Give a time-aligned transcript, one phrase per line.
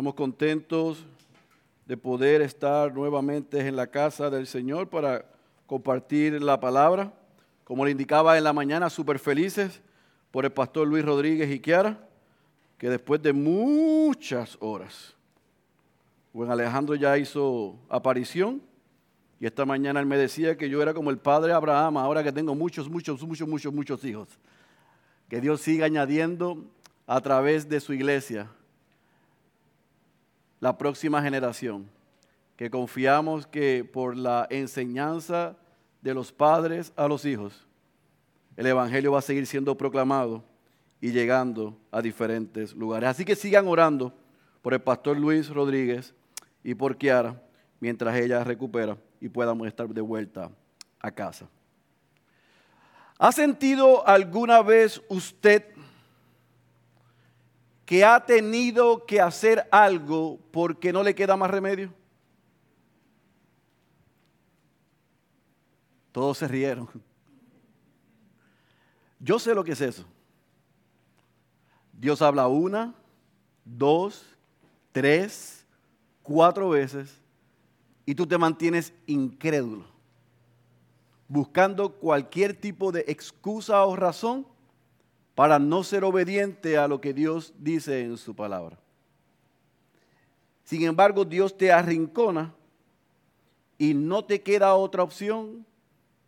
[0.00, 1.04] Estamos contentos
[1.84, 5.26] de poder estar nuevamente en la casa del Señor para
[5.66, 7.12] compartir la palabra.
[7.64, 9.82] Como le indicaba en la mañana, súper felices
[10.30, 11.98] por el pastor Luis Rodríguez y Kiara,
[12.78, 15.14] que después de muchas horas,
[16.32, 18.62] buen Alejandro ya hizo aparición
[19.38, 22.32] y esta mañana él me decía que yo era como el padre Abraham, ahora que
[22.32, 24.28] tengo muchos, muchos, muchos, muchos, muchos hijos.
[25.28, 26.64] Que Dios siga añadiendo
[27.06, 28.48] a través de su iglesia
[30.60, 31.90] la próxima generación,
[32.56, 35.56] que confiamos que por la enseñanza
[36.02, 37.66] de los padres a los hijos,
[38.56, 40.44] el Evangelio va a seguir siendo proclamado
[41.00, 43.08] y llegando a diferentes lugares.
[43.08, 44.12] Así que sigan orando
[44.60, 46.14] por el pastor Luis Rodríguez
[46.62, 47.40] y por Kiara
[47.80, 50.50] mientras ella recupera y podamos estar de vuelta
[51.00, 51.48] a casa.
[53.18, 55.64] ¿Ha sentido alguna vez usted
[57.90, 61.92] que ha tenido que hacer algo porque no le queda más remedio?
[66.12, 66.88] Todos se rieron.
[69.18, 70.04] Yo sé lo que es eso.
[71.92, 72.94] Dios habla una,
[73.64, 74.24] dos,
[74.92, 75.66] tres,
[76.22, 77.20] cuatro veces
[78.06, 79.84] y tú te mantienes incrédulo,
[81.26, 84.46] buscando cualquier tipo de excusa o razón
[85.40, 88.78] para no ser obediente a lo que Dios dice en su palabra.
[90.64, 92.54] Sin embargo, Dios te arrincona
[93.78, 95.64] y no te queda otra opción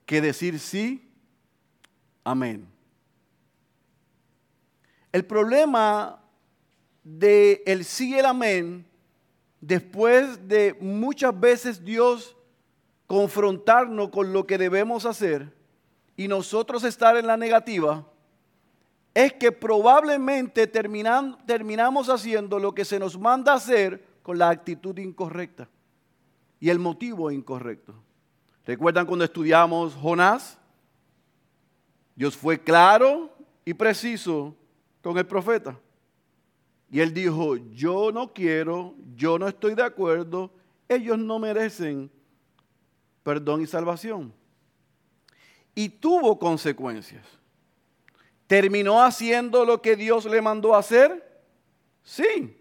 [0.06, 1.06] que decir sí,
[2.24, 2.66] amén.
[5.12, 6.18] El problema
[7.04, 8.86] de el sí y el amén,
[9.60, 12.34] después de muchas veces Dios
[13.06, 15.54] confrontarnos con lo que debemos hacer
[16.16, 18.06] y nosotros estar en la negativa,
[19.14, 25.68] es que probablemente terminamos haciendo lo que se nos manda hacer con la actitud incorrecta
[26.58, 27.94] y el motivo incorrecto.
[28.64, 30.58] ¿Recuerdan cuando estudiamos Jonás?
[32.14, 33.34] Dios fue claro
[33.64, 34.54] y preciso
[35.02, 35.78] con el profeta.
[36.90, 40.52] Y él dijo, yo no quiero, yo no estoy de acuerdo,
[40.88, 42.10] ellos no merecen
[43.22, 44.32] perdón y salvación.
[45.74, 47.26] Y tuvo consecuencias.
[48.52, 51.42] ¿Terminó haciendo lo que Dios le mandó hacer?
[52.02, 52.54] Sí.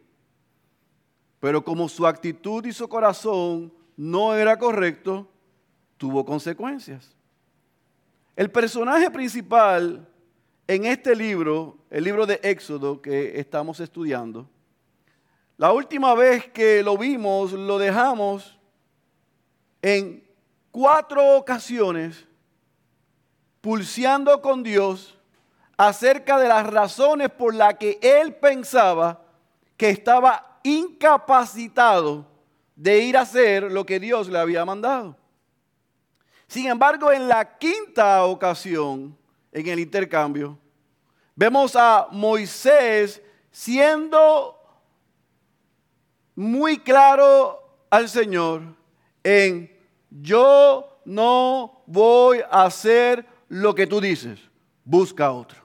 [1.41, 5.27] Pero como su actitud y su corazón no era correcto,
[5.97, 7.13] tuvo consecuencias.
[8.37, 10.07] El personaje principal
[10.65, 14.49] en este libro, el libro de Éxodo que estamos estudiando,
[15.57, 18.57] la última vez que lo vimos, lo dejamos
[19.81, 20.25] en
[20.71, 22.25] cuatro ocasiones
[23.59, 25.17] pulseando con Dios
[25.87, 29.19] acerca de las razones por las que él pensaba
[29.75, 32.27] que estaba incapacitado
[32.75, 35.17] de ir a hacer lo que Dios le había mandado.
[36.47, 39.17] Sin embargo, en la quinta ocasión,
[39.51, 40.55] en el intercambio,
[41.35, 43.19] vemos a Moisés
[43.49, 44.55] siendo
[46.35, 48.61] muy claro al Señor
[49.23, 49.75] en
[50.11, 54.39] yo no voy a hacer lo que tú dices,
[54.85, 55.60] busca otro.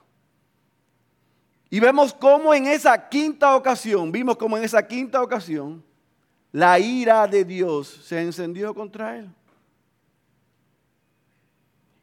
[1.69, 5.85] Y vemos cómo en esa quinta ocasión, vimos cómo en esa quinta ocasión,
[6.53, 9.29] la ira de Dios se encendió contra él.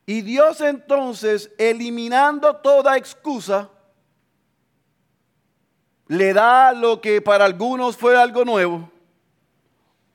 [0.06, 3.70] Y Dios entonces, eliminando toda excusa,
[6.08, 8.92] le da lo que para algunos fue algo nuevo,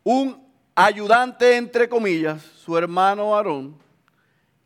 [0.05, 3.79] un ayudante entre comillas, su hermano Aarón,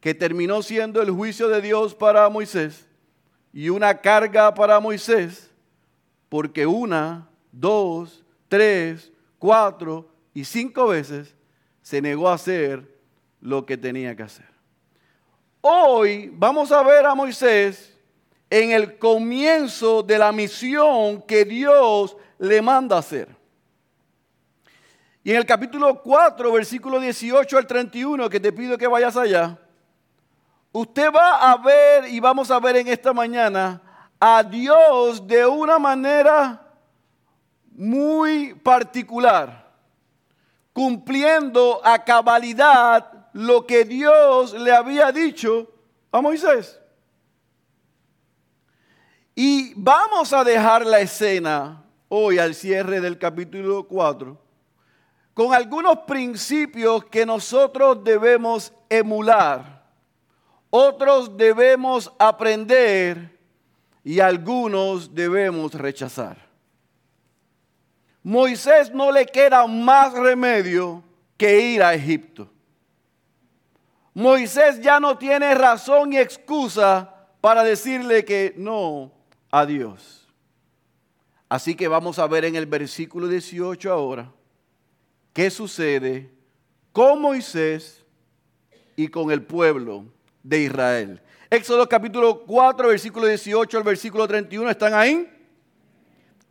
[0.00, 2.88] que terminó siendo el juicio de Dios para Moisés
[3.52, 5.50] y una carga para Moisés,
[6.28, 11.34] porque una, dos, tres, cuatro y cinco veces
[11.82, 12.82] se negó a hacer
[13.40, 14.46] lo que tenía que hacer.
[15.60, 17.96] Hoy vamos a ver a Moisés
[18.48, 23.28] en el comienzo de la misión que Dios le manda hacer.
[25.24, 29.58] Y en el capítulo 4, versículo 18 al 31, que te pido que vayas allá,
[30.72, 33.82] Usted va a ver y vamos a ver en esta mañana
[34.18, 36.66] a Dios de una manera
[37.72, 39.70] muy particular,
[40.72, 45.70] cumpliendo a cabalidad lo que Dios le había dicho
[46.10, 46.80] a Moisés.
[49.34, 54.38] Y vamos a dejar la escena hoy al cierre del capítulo 4
[55.34, 59.81] con algunos principios que nosotros debemos emular
[60.74, 63.38] otros debemos aprender
[64.02, 66.38] y algunos debemos rechazar.
[68.22, 71.04] Moisés no le queda más remedio
[71.36, 72.48] que ir a Egipto.
[74.14, 79.12] Moisés ya no tiene razón y excusa para decirle que no
[79.50, 80.26] a Dios.
[81.50, 84.32] Así que vamos a ver en el versículo 18 ahora
[85.34, 86.30] qué sucede
[86.92, 88.02] con Moisés
[88.96, 90.06] y con el pueblo
[90.42, 91.22] de Israel.
[91.50, 95.28] Éxodo capítulo 4, versículo 18 al versículo 31, ¿están ahí?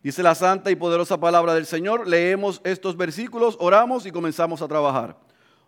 [0.02, 2.08] Dice la santa y poderosa palabra del Señor.
[2.08, 5.16] Leemos estos versículos, oramos y comenzamos a trabajar.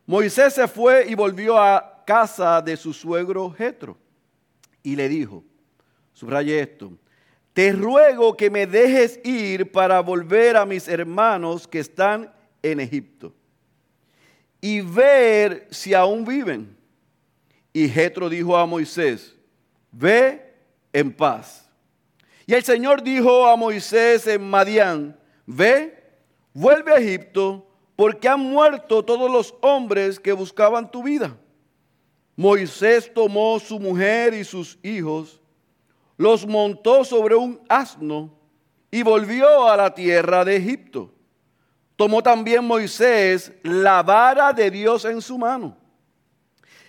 [0.07, 3.97] Moisés se fue y volvió a casa de su suegro Jetro
[4.83, 5.43] y le dijo,
[6.13, 6.93] subraye esto,
[7.53, 12.33] te ruego que me dejes ir para volver a mis hermanos que están
[12.63, 13.33] en Egipto
[14.61, 16.77] y ver si aún viven.
[17.77, 19.35] Y Jetro dijo a Moisés,
[19.91, 20.55] ve
[20.93, 21.69] en paz.
[22.47, 26.01] Y el Señor dijo a Moisés en Madián, ve,
[26.53, 27.67] vuelve a Egipto
[27.97, 31.37] porque han muerto todos los hombres que buscaban tu vida.
[32.37, 35.41] Moisés tomó su mujer y sus hijos,
[36.17, 38.33] los montó sobre un asno
[38.89, 41.11] y volvió a la tierra de Egipto.
[41.97, 45.84] Tomó también Moisés la vara de Dios en su mano.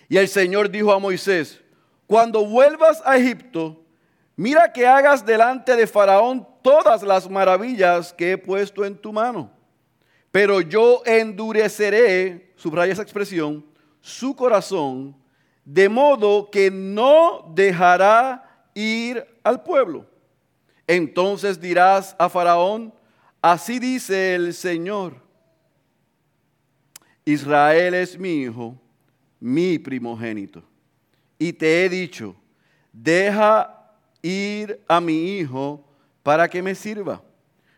[0.08, 1.60] Y el Señor dijo a Moisés,
[2.06, 3.82] cuando vuelvas a Egipto,
[4.36, 9.56] mira que hagas delante de Faraón todas las maravillas que he puesto en tu mano
[10.36, 13.64] pero yo endureceré, subraya esa expresión,
[14.02, 15.16] su corazón,
[15.64, 20.04] de modo que no dejará ir al pueblo.
[20.86, 22.92] Entonces dirás a Faraón,
[23.40, 25.14] así dice el Señor,
[27.24, 28.78] Israel es mi hijo,
[29.40, 30.62] mi primogénito.
[31.38, 32.34] Y te he dicho,
[32.92, 33.92] deja
[34.22, 35.84] ir a mi hijo
[36.22, 37.22] para que me sirva,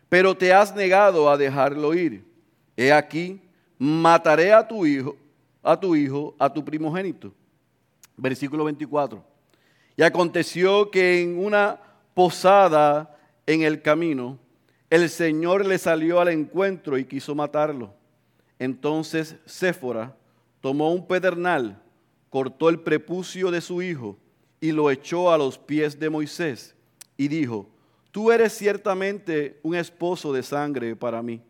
[0.07, 2.25] pero te has negado a dejarlo ir.
[2.75, 3.41] He aquí,
[3.77, 5.15] mataré a tu hijo,
[5.61, 7.33] a tu hijo, a tu primogénito.
[8.15, 9.23] Versículo 24.
[9.95, 11.79] Y aconteció que en una
[12.13, 14.39] posada en el camino,
[14.89, 17.93] el Señor le salió al encuentro y quiso matarlo.
[18.57, 20.15] Entonces Séfora
[20.61, 21.81] tomó un pedernal,
[22.29, 24.17] cortó el prepucio de su hijo
[24.61, 26.75] y lo echó a los pies de Moisés
[27.17, 27.69] y dijo,
[28.11, 31.41] tú eres ciertamente un esposo de sangre para mí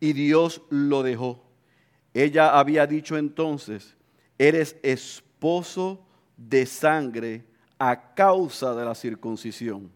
[0.00, 1.42] y Dios lo dejó.
[2.12, 3.96] Ella había dicho entonces,
[4.38, 6.04] eres esposo
[6.36, 7.44] de sangre
[7.78, 9.90] a causa de la circuncisión.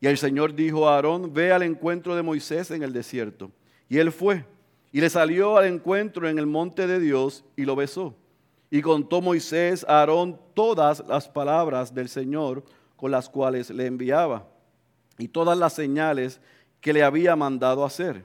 [0.00, 3.50] Y el Señor dijo a Aarón, ve al encuentro de Moisés en el desierto.
[3.88, 4.44] Y él fue
[4.98, 8.16] y le salió al encuentro en el monte de Dios y lo besó.
[8.68, 12.64] Y contó Moisés a Aarón todas las palabras del Señor
[12.96, 14.48] con las cuales le enviaba
[15.16, 16.40] y todas las señales
[16.80, 18.24] que le había mandado hacer.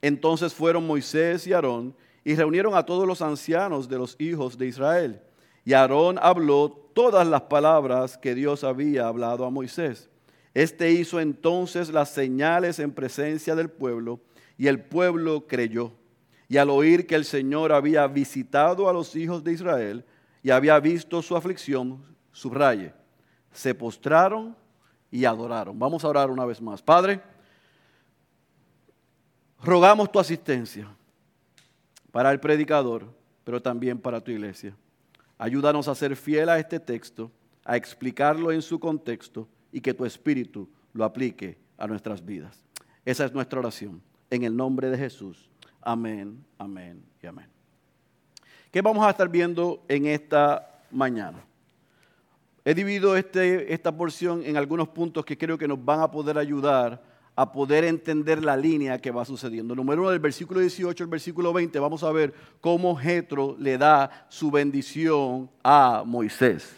[0.00, 4.68] Entonces fueron Moisés y Aarón y reunieron a todos los ancianos de los hijos de
[4.68, 5.20] Israel.
[5.62, 10.08] Y Aarón habló todas las palabras que Dios había hablado a Moisés.
[10.54, 14.20] Este hizo entonces las señales en presencia del pueblo
[14.56, 15.92] y el pueblo creyó.
[16.54, 20.04] Y al oír que el Señor había visitado a los hijos de Israel
[20.40, 22.94] y había visto su aflicción, subraye,
[23.50, 24.54] se postraron
[25.10, 25.76] y adoraron.
[25.76, 26.80] Vamos a orar una vez más.
[26.80, 27.20] Padre,
[29.64, 30.86] Rogamos tu asistencia
[32.12, 34.76] para el predicador, pero también para tu iglesia.
[35.36, 37.32] Ayúdanos a ser fiel a este texto,
[37.64, 42.64] a explicarlo en su contexto y que tu espíritu lo aplique a nuestras vidas.
[43.04, 44.00] Esa es nuestra oración.
[44.30, 45.50] En el nombre de Jesús.
[45.84, 47.46] Amén, amén y amén.
[48.70, 51.44] ¿Qué vamos a estar viendo en esta mañana?
[52.64, 56.38] He dividido este, esta porción en algunos puntos que creo que nos van a poder
[56.38, 57.02] ayudar
[57.36, 59.74] a poder entender la línea que va sucediendo.
[59.74, 64.26] Número uno, del versículo 18 al versículo 20, vamos a ver cómo Jetro le da
[64.28, 66.76] su bendición a Moisés.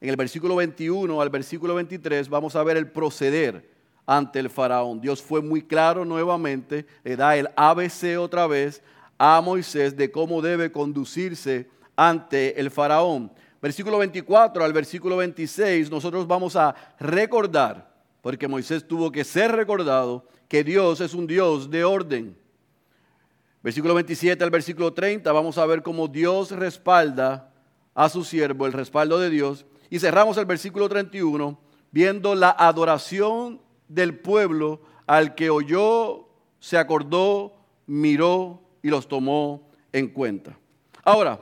[0.00, 3.71] En el versículo 21 al versículo 23 vamos a ver el proceder
[4.06, 5.00] ante el faraón.
[5.00, 8.82] Dios fue muy claro nuevamente, le da el ABC otra vez
[9.18, 13.32] a Moisés de cómo debe conducirse ante el faraón.
[13.60, 20.26] Versículo 24 al versículo 26 nosotros vamos a recordar porque Moisés tuvo que ser recordado
[20.48, 22.36] que Dios es un Dios de orden.
[23.62, 27.52] Versículo 27 al versículo 30, vamos a ver cómo Dios respalda
[27.94, 29.66] a su siervo, el respaldo de Dios.
[29.90, 31.58] Y cerramos el versículo 31
[31.90, 33.60] viendo la adoración
[33.94, 36.28] del pueblo al que oyó,
[36.60, 37.54] se acordó,
[37.86, 40.58] miró y los tomó en cuenta.
[41.04, 41.40] Ahora,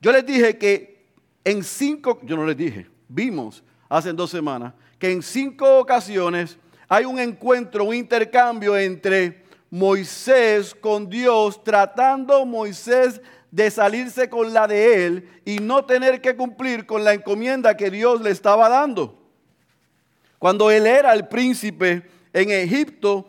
[0.00, 1.06] yo les dije que
[1.44, 7.04] en cinco, yo no les dije, vimos hace dos semanas que en cinco ocasiones hay
[7.04, 15.06] un encuentro, un intercambio entre Moisés con Dios, tratando Moisés de salirse con la de
[15.06, 19.17] él y no tener que cumplir con la encomienda que Dios le estaba dando.
[20.38, 23.26] Cuando él era el príncipe en Egipto,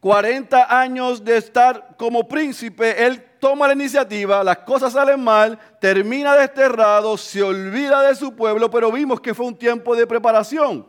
[0.00, 6.36] 40 años de estar como príncipe, él toma la iniciativa, las cosas salen mal, termina
[6.36, 10.86] desterrado, se olvida de su pueblo, pero vimos que fue un tiempo de preparación,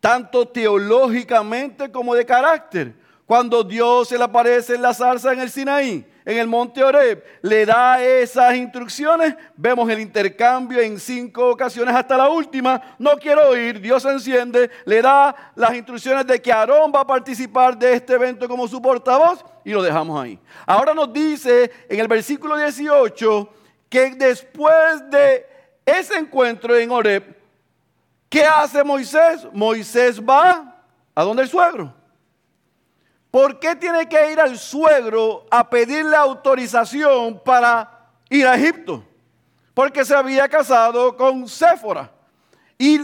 [0.00, 3.01] tanto teológicamente como de carácter.
[3.32, 7.24] Cuando Dios se le aparece en la zarza en el Sinaí, en el monte Oreb,
[7.40, 9.34] le da esas instrucciones.
[9.56, 12.94] Vemos el intercambio en cinco ocasiones hasta la última.
[12.98, 17.78] No quiero ir, Dios enciende, le da las instrucciones de que Aarón va a participar
[17.78, 20.38] de este evento como su portavoz y lo dejamos ahí.
[20.66, 23.48] Ahora nos dice en el versículo 18
[23.88, 25.46] que después de
[25.86, 27.34] ese encuentro en Oreb,
[28.28, 29.48] ¿qué hace Moisés?
[29.54, 30.84] Moisés va
[31.14, 32.01] a donde el suegro
[33.32, 39.02] ¿Por qué tiene que ir al suegro a pedirle autorización para ir a Egipto?
[39.72, 42.12] Porque se había casado con Séfora.
[42.76, 43.00] Y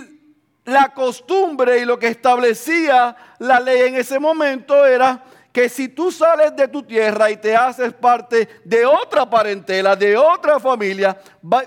[0.67, 6.13] la costumbre y lo que establecía la ley en ese momento era que si tú
[6.13, 11.19] sales de tu tierra y te haces parte de otra parentela, de otra familia,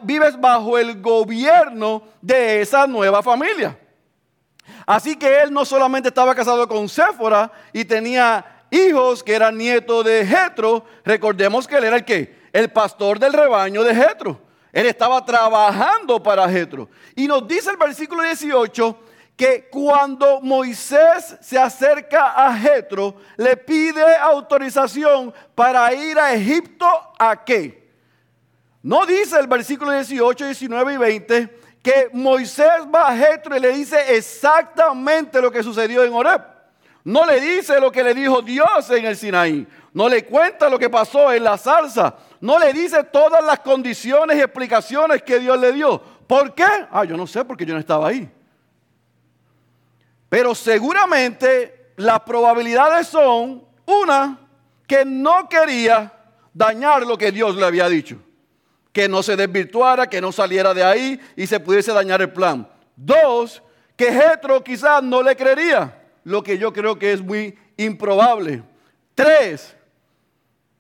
[0.04, 3.76] vives bajo el gobierno de esa nueva familia.
[4.86, 10.06] Así que él no solamente estaba casado con Séfora y tenía hijos que eran nietos
[10.06, 14.42] de Jetro, recordemos que él era el que el pastor del rebaño de Jetro.
[14.72, 16.90] Él estaba trabajando para Jetro.
[17.16, 18.98] Y nos dice el versículo 18
[19.36, 26.86] que cuando Moisés se acerca a Jetro, le pide autorización para ir a Egipto
[27.18, 27.90] a qué?
[28.84, 33.72] No dice el versículo 18, 19 y 20 que Moisés va a Jetro y le
[33.72, 36.42] dice exactamente lo que sucedió en Oreb.
[37.04, 39.68] No le dice lo que le dijo Dios en el Sinaí.
[39.94, 42.16] No le cuenta lo que pasó en la salsa.
[42.40, 46.00] No le dice todas las condiciones y explicaciones que Dios le dio.
[46.28, 46.68] ¿Por qué?
[46.92, 48.30] Ah, yo no sé porque yo no estaba ahí.
[50.30, 54.40] Pero seguramente las probabilidades son, una,
[54.88, 56.14] que no quería
[56.54, 58.18] dañar lo que Dios le había dicho.
[58.92, 62.68] Que no se desvirtuara, que no saliera de ahí y se pudiese dañar el plan.
[62.96, 63.62] Dos,
[63.96, 68.64] que Jetro quizás no le creería lo que yo creo que es muy improbable.
[69.16, 69.76] Tres,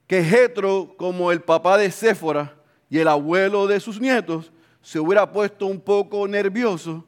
[0.08, 2.54] que Jetro, como el papá de Séfora
[2.90, 4.52] y el abuelo de sus nietos,
[4.82, 7.06] se hubiera puesto un poco nervioso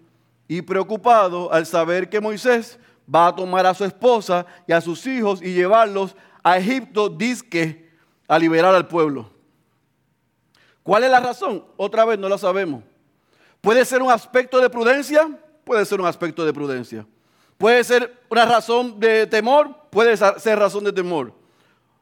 [0.48, 2.80] y preocupado al saber que Moisés
[3.14, 7.90] va a tomar a su esposa y a sus hijos y llevarlos a Egipto, disque,
[8.28, 9.33] a liberar al pueblo.
[10.84, 11.66] ¿Cuál es la razón?
[11.78, 12.84] Otra vez no la sabemos.
[13.62, 15.30] ¿Puede ser un aspecto de prudencia?
[15.64, 17.06] Puede ser un aspecto de prudencia.
[17.58, 21.34] Puede ser una razón de temor, puede ser razón de temor.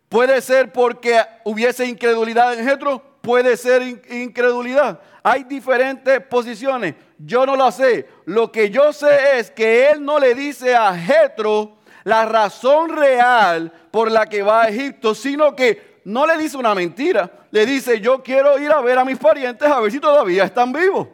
[0.09, 5.00] Puede ser porque hubiese incredulidad en Jetro, puede ser incredulidad.
[5.23, 6.95] Hay diferentes posiciones.
[7.19, 8.09] Yo no lo sé.
[8.25, 13.71] Lo que yo sé es que él no le dice a Jetro la razón real
[13.91, 17.31] por la que va a Egipto, sino que no le dice una mentira.
[17.51, 20.72] Le dice, yo quiero ir a ver a mis parientes a ver si todavía están
[20.72, 21.08] vivos.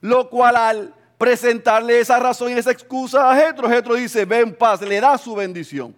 [0.00, 4.80] Lo cual al presentarle esa razón y esa excusa a Jetro, Jetro dice, ven paz,
[4.82, 5.94] le da su bendición.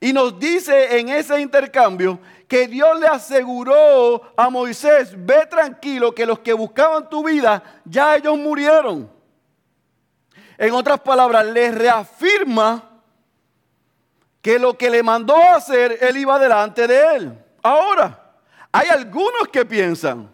[0.00, 2.18] Y nos dice en ese intercambio
[2.48, 8.16] que Dios le aseguró a Moisés, ve tranquilo que los que buscaban tu vida, ya
[8.16, 9.10] ellos murieron.
[10.58, 12.90] En otras palabras, le reafirma
[14.42, 17.41] que lo que le mandó a hacer, él iba delante de él.
[17.62, 18.34] Ahora,
[18.72, 20.30] hay algunos que piensan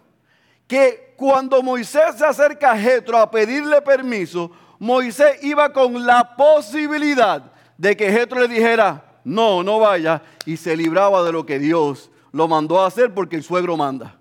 [0.67, 7.51] que cuando Moisés se acerca a Jetro a pedirle permiso, Moisés iba con la posibilidad
[7.77, 12.09] de que Jetro le dijera, no, no vaya, y se libraba de lo que Dios
[12.31, 14.15] lo mandó a hacer porque el suegro manda.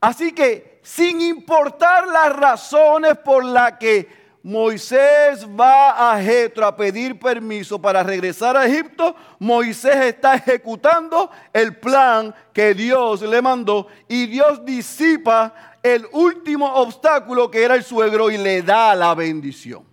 [0.00, 4.08] Así que, sin importar las razones por las que
[4.42, 9.14] Moisés va a Jetro a pedir permiso para regresar a Egipto.
[9.38, 15.52] Moisés está ejecutando el plan que Dios le mandó y Dios disipa
[15.82, 19.84] el último obstáculo que era el suegro y le da la bendición.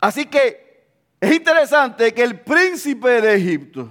[0.00, 0.86] Así que
[1.20, 3.88] es interesante que el príncipe de Egipto,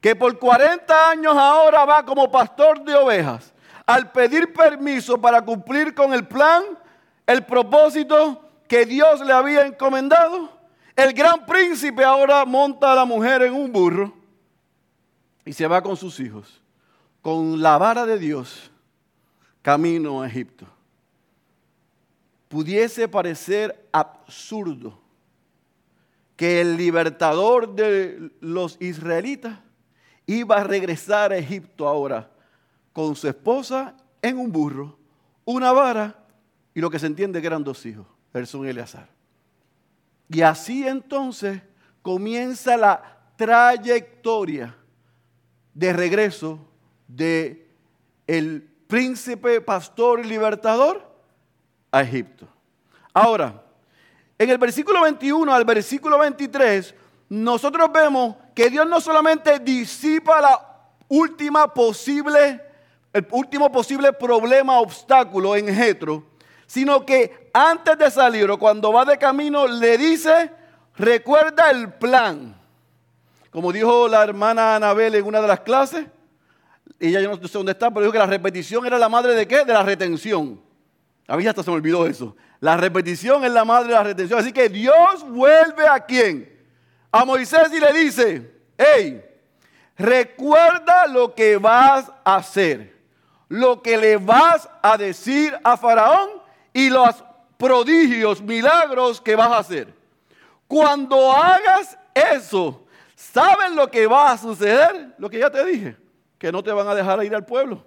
[0.00, 3.52] que por 40 años ahora va como pastor de ovejas,
[3.84, 6.62] al pedir permiso para cumplir con el plan,
[7.28, 10.50] el propósito que Dios le había encomendado,
[10.96, 14.14] el gran príncipe ahora monta a la mujer en un burro
[15.44, 16.62] y se va con sus hijos,
[17.20, 18.70] con la vara de Dios,
[19.60, 20.66] camino a Egipto.
[22.48, 24.98] Pudiese parecer absurdo
[26.34, 29.58] que el libertador de los israelitas
[30.24, 32.30] iba a regresar a Egipto ahora
[32.94, 34.96] con su esposa en un burro,
[35.44, 36.24] una vara
[36.78, 39.08] y lo que se entiende que eran dos hijos, Gerson y Eleazar.
[40.28, 41.60] Y así entonces
[42.02, 44.76] comienza la trayectoria
[45.74, 46.60] de regreso
[47.08, 47.66] de
[48.28, 51.02] el príncipe, pastor y libertador
[51.90, 52.46] a Egipto.
[53.12, 53.60] Ahora,
[54.38, 56.94] en el versículo 21 al versículo 23,
[57.30, 60.64] nosotros vemos que Dios no solamente disipa la
[61.08, 62.62] última posible,
[63.12, 66.27] el último posible problema, obstáculo en Jetro,
[66.68, 70.52] sino que antes de salir o cuando va de camino le dice,
[70.96, 72.54] recuerda el plan.
[73.50, 76.06] Como dijo la hermana Anabel en una de las clases,
[77.00, 79.48] ella yo no sé dónde está, pero dijo que la repetición era la madre de
[79.48, 79.64] qué?
[79.64, 80.60] De la retención.
[81.26, 82.36] A mí hasta se me olvidó eso.
[82.60, 84.38] La repetición es la madre de la retención.
[84.38, 86.54] Así que Dios vuelve a quién?
[87.10, 89.24] A Moisés y le dice, hey,
[89.96, 92.94] recuerda lo que vas a hacer,
[93.48, 96.37] lo que le vas a decir a Faraón
[96.78, 97.24] y los
[97.56, 99.92] prodigios, milagros que vas a hacer.
[100.68, 102.86] Cuando hagas eso,
[103.16, 105.12] ¿saben lo que va a suceder?
[105.18, 105.96] Lo que ya te dije,
[106.38, 107.84] que no te van a dejar ir al pueblo.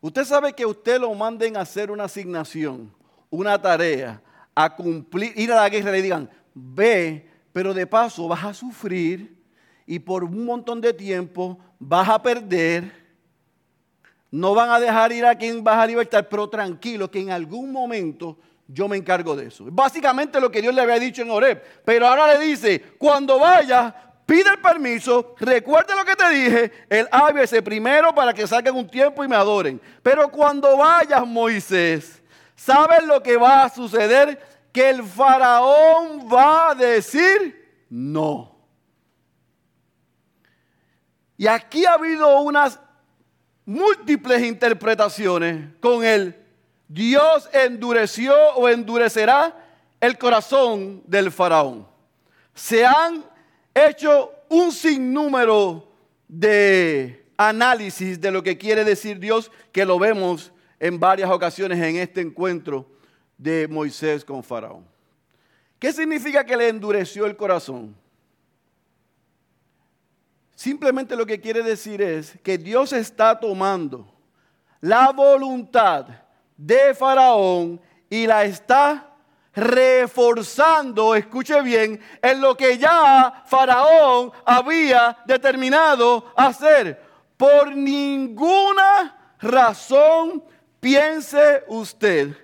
[0.00, 2.92] Usted sabe que usted lo manden a hacer una asignación,
[3.28, 4.20] una tarea,
[4.56, 8.54] a cumplir, ir a la guerra y le digan, ve, pero de paso vas a
[8.54, 9.40] sufrir
[9.86, 12.99] y por un montón de tiempo vas a perder.
[14.30, 17.72] No van a dejar ir a quien vas a libertar, pero tranquilo que en algún
[17.72, 18.38] momento
[18.68, 19.66] yo me encargo de eso.
[19.70, 21.62] Básicamente lo que Dios le había dicho en Oreb.
[21.84, 23.92] Pero ahora le dice, cuando vayas,
[24.26, 28.88] pide el permiso, recuerde lo que te dije, el ese primero para que salgan un
[28.88, 29.80] tiempo y me adoren.
[30.02, 32.22] Pero cuando vayas, Moisés,
[32.54, 34.40] ¿sabes lo que va a suceder?
[34.72, 38.56] Que el faraón va a decir no.
[41.36, 42.78] Y aquí ha habido unas
[43.70, 46.34] múltiples interpretaciones con él.
[46.88, 49.56] Dios endureció o endurecerá
[50.00, 51.86] el corazón del faraón.
[52.52, 53.24] Se han
[53.72, 55.88] hecho un sinnúmero
[56.26, 61.94] de análisis de lo que quiere decir Dios, que lo vemos en varias ocasiones en
[61.94, 62.90] este encuentro
[63.38, 64.84] de Moisés con Faraón.
[65.78, 67.94] ¿Qué significa que le endureció el corazón?
[70.60, 74.06] Simplemente lo que quiere decir es que Dios está tomando
[74.82, 76.04] la voluntad
[76.54, 79.08] de Faraón y la está
[79.54, 87.02] reforzando, escuche bien, en lo que ya Faraón había determinado hacer.
[87.38, 90.44] Por ninguna razón
[90.78, 92.36] piense usted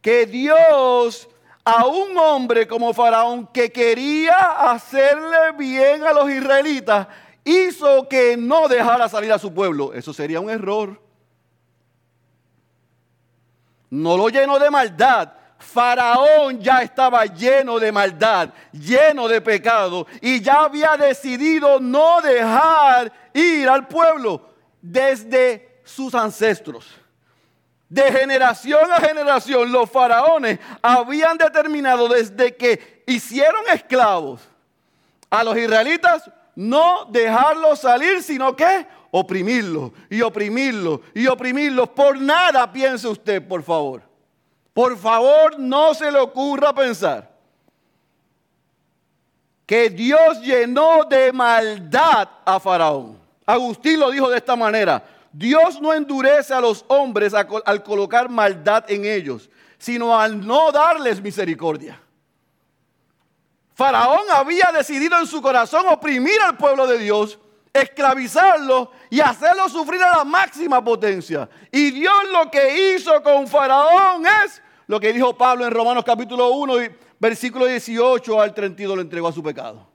[0.00, 1.28] que Dios
[1.66, 7.08] a un hombre como Faraón que quería hacerle bien a los israelitas,
[7.48, 9.92] hizo que no dejara salir a su pueblo.
[9.92, 11.00] Eso sería un error.
[13.90, 20.40] No lo llenó de maldad, Faraón ya estaba lleno de maldad, lleno de pecado y
[20.40, 26.86] ya había decidido no dejar ir al pueblo desde sus ancestros.
[27.88, 34.46] De generación a generación los faraones habían determinado desde que hicieron esclavos
[35.30, 41.88] a los israelitas no dejarlos salir, sino que oprimirlos y oprimirlos y oprimirlos.
[41.90, 44.08] Por nada piense usted, por favor
[44.78, 47.28] por favor, no se le ocurra pensar
[49.66, 53.18] que Dios llenó de maldad a Faraón.
[53.44, 55.04] Agustín lo dijo de esta manera.
[55.32, 61.20] Dios no endurece a los hombres al colocar maldad en ellos, sino al no darles
[61.20, 62.00] misericordia.
[63.78, 67.38] Faraón había decidido en su corazón oprimir al pueblo de Dios,
[67.72, 71.48] esclavizarlo y hacerlo sufrir a la máxima potencia.
[71.70, 76.48] Y Dios lo que hizo con Faraón es lo que dijo Pablo en Romanos capítulo
[76.48, 76.74] 1,
[77.20, 79.88] versículo 18 al 32, lo entregó a su pecado.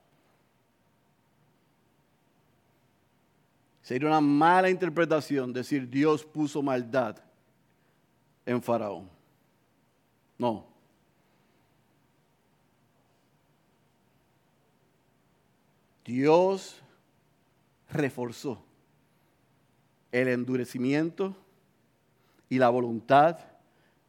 [3.82, 7.17] Sería una mala interpretación decir Dios puso maldad
[8.46, 9.10] en Faraón.
[10.38, 10.73] No.
[16.06, 16.82] Dios
[17.89, 18.63] reforzó
[20.12, 21.36] el endurecimiento
[22.50, 23.39] y la voluntad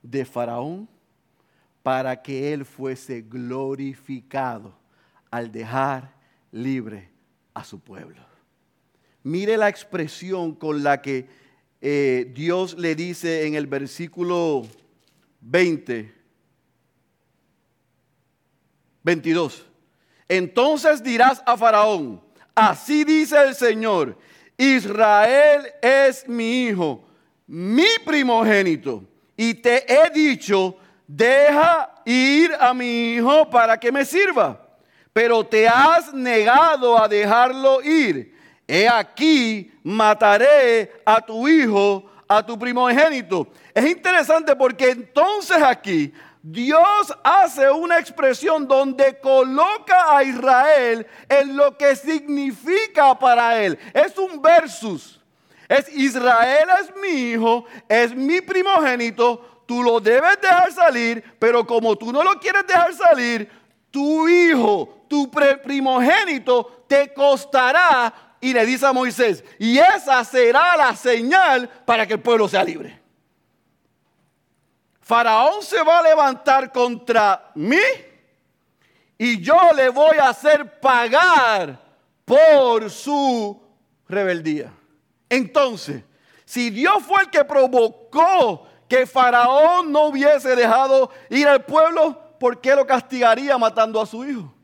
[0.02, 0.88] de Faraón
[1.82, 4.74] para que él fuese glorificado
[5.30, 6.14] al dejar
[6.50, 7.10] libre
[7.52, 8.22] a su pueblo.
[9.22, 11.26] Mire la expresión con la que
[11.80, 14.66] eh, Dios le dice en el versículo
[15.40, 16.12] 20,
[19.02, 19.66] 22.
[20.28, 22.22] Entonces dirás a Faraón,
[22.54, 24.16] así dice el Señor,
[24.56, 27.04] Israel es mi hijo,
[27.46, 29.04] mi primogénito,
[29.36, 34.60] y te he dicho, deja ir a mi hijo para que me sirva,
[35.12, 38.34] pero te has negado a dejarlo ir.
[38.66, 43.48] He aquí, mataré a tu hijo, a tu primogénito.
[43.74, 46.12] Es interesante porque entonces aquí
[46.46, 53.78] Dios hace una expresión donde coloca a Israel en lo que significa para él.
[53.94, 55.18] Es un versus.
[55.66, 61.96] Es Israel es mi hijo, es mi primogénito, tú lo debes dejar salir, pero como
[61.96, 63.50] tú no lo quieres dejar salir,
[63.90, 68.36] tu hijo, tu primogénito te costará.
[68.38, 72.62] Y le dice a Moisés, y esa será la señal para que el pueblo sea
[72.62, 73.03] libre.
[75.04, 77.76] Faraón se va a levantar contra mí
[79.18, 81.78] y yo le voy a hacer pagar
[82.24, 83.62] por su
[84.08, 84.72] rebeldía.
[85.28, 86.02] Entonces,
[86.46, 92.62] si Dios fue el que provocó que Faraón no hubiese dejado ir al pueblo, ¿por
[92.62, 94.54] qué lo castigaría matando a su hijo?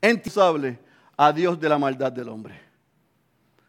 [0.00, 0.76] Entonces,
[1.16, 2.60] a Dios de la maldad del hombre.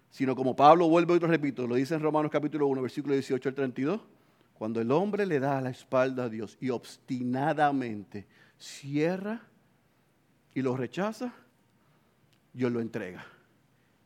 [0.10, 3.49] Sino como Pablo vuelve y lo repito, lo dice en Romanos capítulo 1, versículo 18
[3.49, 4.16] al 32
[4.58, 8.26] cuando el hombre le da la espalda a Dios y obstinadamente
[8.58, 9.39] cierra
[10.56, 11.32] y lo rechaza,
[12.54, 13.24] Dios lo entrega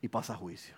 [0.02, 0.76] y pasa a juicio.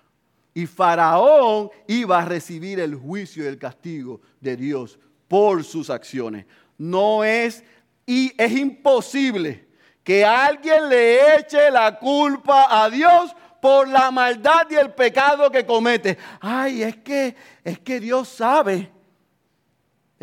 [0.54, 6.46] Y Faraón iba a recibir el juicio y el castigo de Dios por sus acciones.
[6.78, 7.64] No es,
[8.06, 9.68] y es imposible
[10.04, 15.66] que alguien le eche la culpa a Dios por la maldad y el pecado que
[15.66, 16.16] comete.
[16.40, 18.92] Ay, es que, es que Dios sabe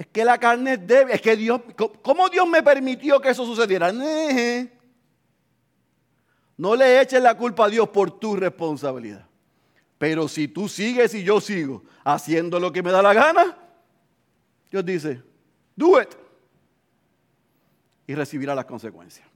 [0.01, 1.15] es que la carne es débil.
[1.15, 1.61] Es que Dios,
[2.01, 3.93] ¿cómo Dios me permitió que eso sucediera?
[6.57, 9.27] No le eches la culpa a Dios por tu responsabilidad.
[9.99, 13.59] Pero si tú sigues y yo sigo haciendo lo que me da la gana,
[14.71, 15.23] Dios dice,
[15.77, 16.09] do it.
[18.07, 19.29] Y recibirá las consecuencias.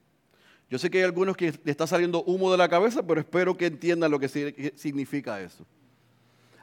[0.70, 3.55] Yo sé que hay algunos que le está saliendo humo de la cabeza, pero espero
[3.55, 4.31] que entiendan lo que
[4.77, 5.66] significa eso.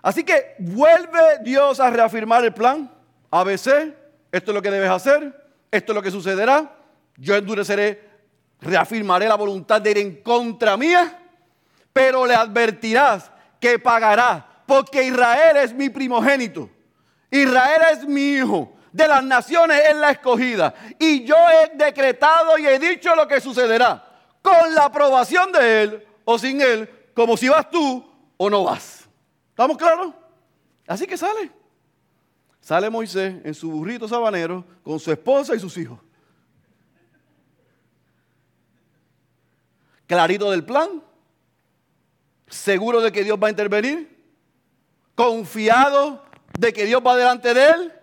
[0.02, 2.92] Así que vuelve Dios a reafirmar el plan.
[3.32, 3.96] ABC,
[4.32, 5.34] esto es lo que debes hacer,
[5.72, 6.76] esto es lo que sucederá,
[7.16, 8.10] yo endureceré,
[8.60, 11.18] reafirmaré la voluntad de ir en contra mía,
[11.94, 16.70] pero le advertirás que pagará, porque Israel es mi primogénito,
[17.30, 22.68] Israel es mi hijo, de las naciones es la escogida, y yo he decretado y
[22.68, 24.06] he dicho lo que sucederá,
[24.42, 29.08] con la aprobación de él o sin él, como si vas tú o no vas.
[29.50, 30.14] ¿Estamos claros?
[30.88, 31.61] Así que sale.
[32.62, 36.00] Sale Moisés en su burrito sabanero con su esposa y sus hijos.
[40.06, 41.02] Clarito del plan,
[42.48, 44.24] seguro de que Dios va a intervenir,
[45.16, 46.24] confiado
[46.58, 47.94] de que Dios va delante de él.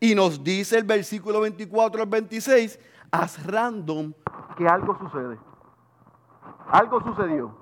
[0.00, 2.78] Y nos dice el versículo 24 al 26,
[3.10, 4.12] haz random
[4.56, 5.38] que algo sucede.
[6.70, 7.56] Algo sucedió.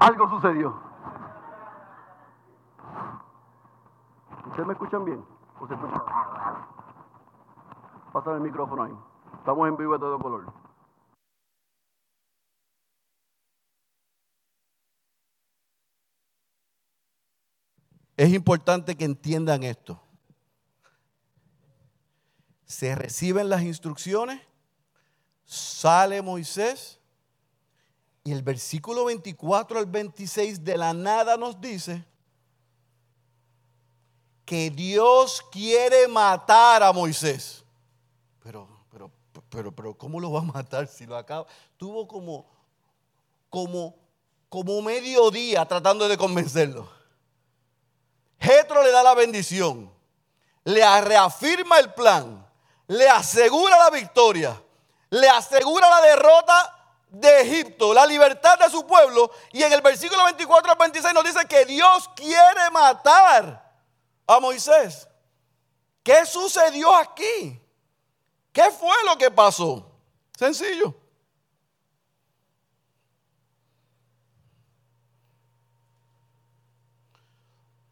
[0.00, 0.80] Algo sucedió.
[4.46, 5.24] ¿Ustedes me escuchan bien?
[5.60, 5.68] ¿O
[8.34, 8.92] el micrófono ahí.
[9.38, 10.52] Estamos en vivo de todo color.
[18.16, 20.02] Es importante que entiendan esto.
[22.64, 24.42] Se reciben las instrucciones,
[25.44, 26.97] sale Moisés
[28.28, 32.04] y el versículo 24 al 26 de la nada nos dice
[34.44, 37.64] que Dios quiere matar a Moisés.
[38.42, 39.10] Pero, pero,
[39.48, 41.46] pero, pero, ¿cómo lo va a matar si lo acaba?
[41.78, 42.44] Tuvo como,
[43.48, 43.96] como,
[44.50, 46.86] como medio día tratando de convencerlo.
[48.38, 49.90] Jetro le da la bendición,
[50.64, 52.46] le reafirma el plan,
[52.88, 54.62] le asegura la victoria,
[55.08, 56.77] le asegura la derrota
[57.10, 59.30] de Egipto, la libertad de su pueblo.
[59.52, 63.72] Y en el versículo 24 al 26 nos dice que Dios quiere matar
[64.26, 65.08] a Moisés.
[66.02, 67.60] ¿Qué sucedió aquí?
[68.52, 69.90] ¿Qué fue lo que pasó?
[70.36, 70.94] Sencillo.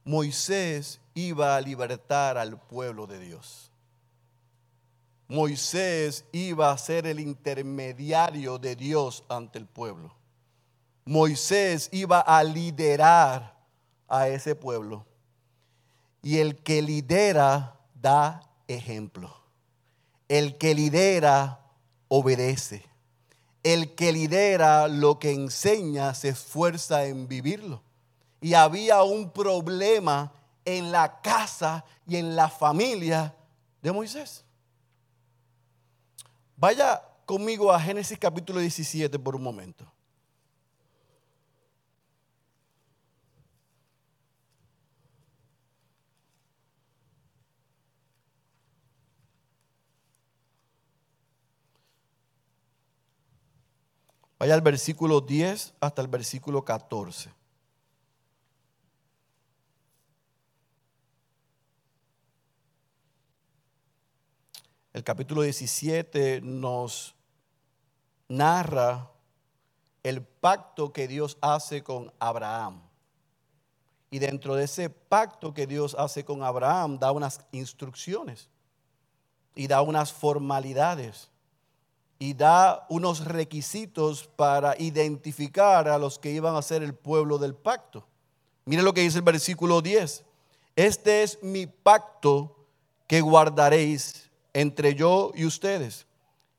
[0.05, 3.66] Moisés iba a libertar al pueblo de Dios.
[5.29, 10.15] Moisés iba a ser el intermediario de Dios ante el pueblo.
[11.05, 13.57] Moisés iba a liderar
[14.09, 15.07] a ese pueblo.
[16.23, 19.37] Y el que lidera da ejemplo.
[20.29, 21.61] El que lidera
[22.09, 22.85] obedece.
[23.63, 27.83] El que lidera lo que enseña se esfuerza en vivirlo.
[28.41, 30.33] Y había un problema
[30.65, 33.35] en la casa y en la familia
[33.83, 34.46] de Moisés.
[36.57, 39.85] Vaya conmigo a Génesis capítulo 17 por un momento.
[54.39, 57.31] Vaya al versículo 10 hasta el versículo 14.
[65.07, 67.15] Capítulo 17 nos
[68.27, 69.09] narra
[70.03, 72.83] el pacto que Dios hace con Abraham.
[74.11, 78.49] Y dentro de ese pacto que Dios hace con Abraham da unas instrucciones
[79.55, 81.31] y da unas formalidades
[82.19, 87.55] y da unos requisitos para identificar a los que iban a ser el pueblo del
[87.55, 88.05] pacto.
[88.65, 90.25] Mire lo que dice el versículo 10.
[90.75, 92.57] Este es mi pacto
[93.07, 94.26] que guardaréis
[94.61, 96.07] entre yo y ustedes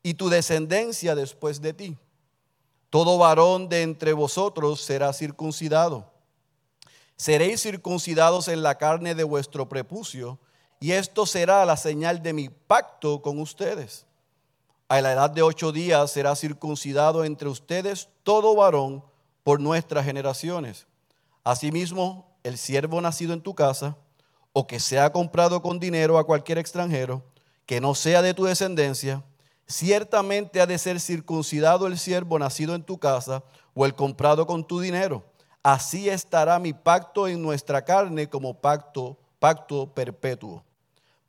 [0.02, 1.98] y tu descendencia después de ti.
[2.90, 6.10] Todo varón de entre vosotros será circuncidado.
[7.16, 10.38] Seréis circuncidados en la carne de vuestro prepucio,
[10.80, 14.06] y esto será la señal de mi pacto con ustedes
[14.88, 19.04] a la edad de ocho días será circuncidado entre ustedes todo varón
[19.44, 20.86] por nuestras generaciones.
[21.44, 23.96] Asimismo, el siervo nacido en tu casa,
[24.54, 27.22] o que sea comprado con dinero a cualquier extranjero,
[27.68, 29.22] que no sea de tu descendencia,
[29.66, 34.66] ciertamente ha de ser circuncidado el siervo nacido en tu casa, o el comprado con
[34.66, 35.22] tu dinero.
[35.62, 40.64] Así estará mi pacto en nuestra carne como pacto, pacto perpetuo.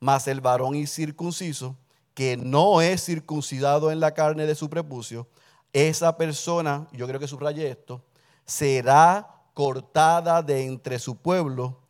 [0.00, 1.76] Mas el varón incircunciso,
[2.14, 5.28] que no es circuncidado en la carne de su prepucio,
[5.74, 8.02] esa persona, yo creo que subraye esto,
[8.46, 11.80] será cortada de entre su pueblo,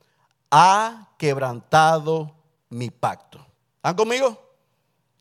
[0.51, 2.35] ha quebrantado
[2.69, 3.30] mi pacto.
[3.81, 4.39] ¿Están conmigo?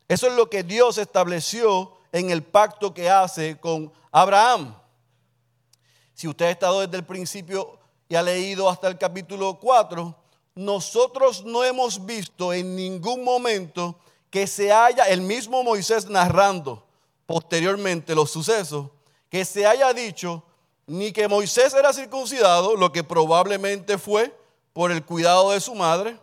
[0.06, 4.76] Eso es lo que Dios estableció en el pacto que hace con Abraham.
[6.12, 10.14] Si usted ha estado desde el principio y ha leído hasta el capítulo 4,
[10.56, 16.86] nosotros no hemos visto en ningún momento que se haya, el mismo Moisés narrando
[17.24, 18.88] posteriormente los sucesos,
[19.30, 20.42] que se haya dicho
[20.86, 24.38] ni que Moisés era circuncidado, lo que probablemente fue
[24.74, 26.18] por el cuidado de su madre,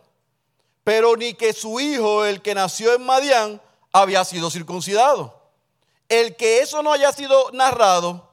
[0.88, 3.60] pero ni que su hijo, el que nació en Madián,
[3.92, 5.38] había sido circuncidado.
[6.08, 8.26] El que eso no haya sido narrado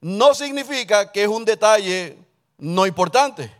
[0.00, 2.16] no significa que es un detalle
[2.56, 3.54] no importante,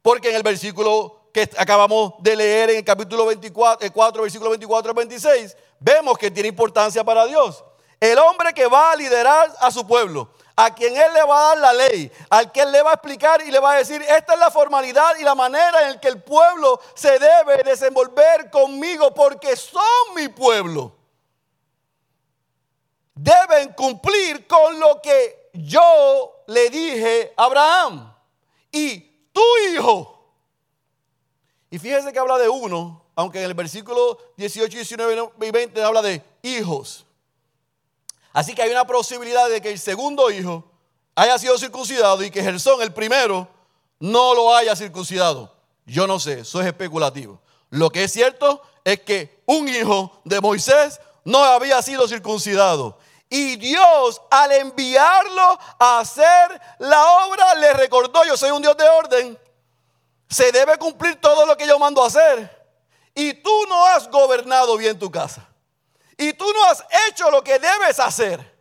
[0.00, 4.90] porque en el versículo que acabamos de leer en el capítulo 24, 4, versículo 24
[4.90, 7.62] al 26, vemos que tiene importancia para Dios.
[8.00, 11.48] El hombre que va a liderar a su pueblo, a quien Él le va a
[11.48, 14.02] dar la ley, al que Él le va a explicar y le va a decir,
[14.02, 19.14] esta es la formalidad y la manera en que el pueblo se debe desenvolver conmigo
[19.14, 19.82] porque son
[20.16, 20.96] mi pueblo.
[23.14, 28.14] Deben cumplir con lo que yo le dije a Abraham.
[28.70, 29.00] Y
[29.32, 29.42] tu
[29.72, 30.18] hijo
[31.70, 36.02] y fíjense que habla de uno, aunque en el versículo 18, 19 y 20 habla
[36.02, 37.04] de hijos.
[38.32, 40.64] Así que hay una posibilidad de que el segundo hijo
[41.14, 43.48] haya sido circuncidado y que Gersón, el primero,
[43.98, 45.54] no lo haya circuncidado.
[45.86, 47.40] Yo no sé, eso es especulativo.
[47.70, 52.98] Lo que es cierto es que un hijo de Moisés no había sido circuncidado.
[53.30, 58.88] Y Dios al enviarlo a hacer la obra le recordó, yo soy un Dios de
[58.88, 59.38] orden,
[60.30, 62.56] se debe cumplir todo lo que yo mando a hacer.
[63.14, 65.47] Y tú no has gobernado bien tu casa.
[66.18, 68.58] Y tú no has hecho lo que debes hacer.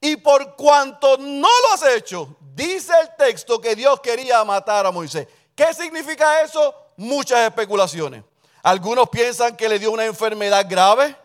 [0.00, 4.90] Y por cuanto no lo has hecho, dice el texto que Dios quería matar a
[4.90, 5.26] Moisés.
[5.54, 6.74] ¿Qué significa eso?
[6.96, 8.22] Muchas especulaciones.
[8.62, 11.16] Algunos piensan que le dio una enfermedad grave.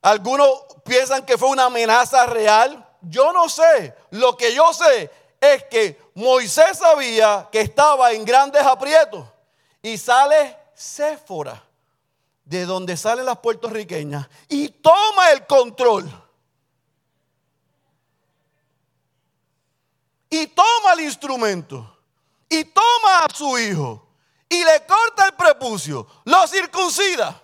[0.00, 2.88] Algunos piensan que fue una amenaza real.
[3.02, 3.94] Yo no sé.
[4.10, 9.26] Lo que yo sé es que Moisés sabía que estaba en grandes aprietos
[9.82, 11.62] y sale Séfora,
[12.44, 16.10] de donde salen las puertorriqueñas, y toma el control.
[20.28, 21.98] Y toma el instrumento.
[22.48, 24.08] Y toma a su hijo.
[24.48, 26.06] Y le corta el prepucio.
[26.24, 27.42] Lo circuncida.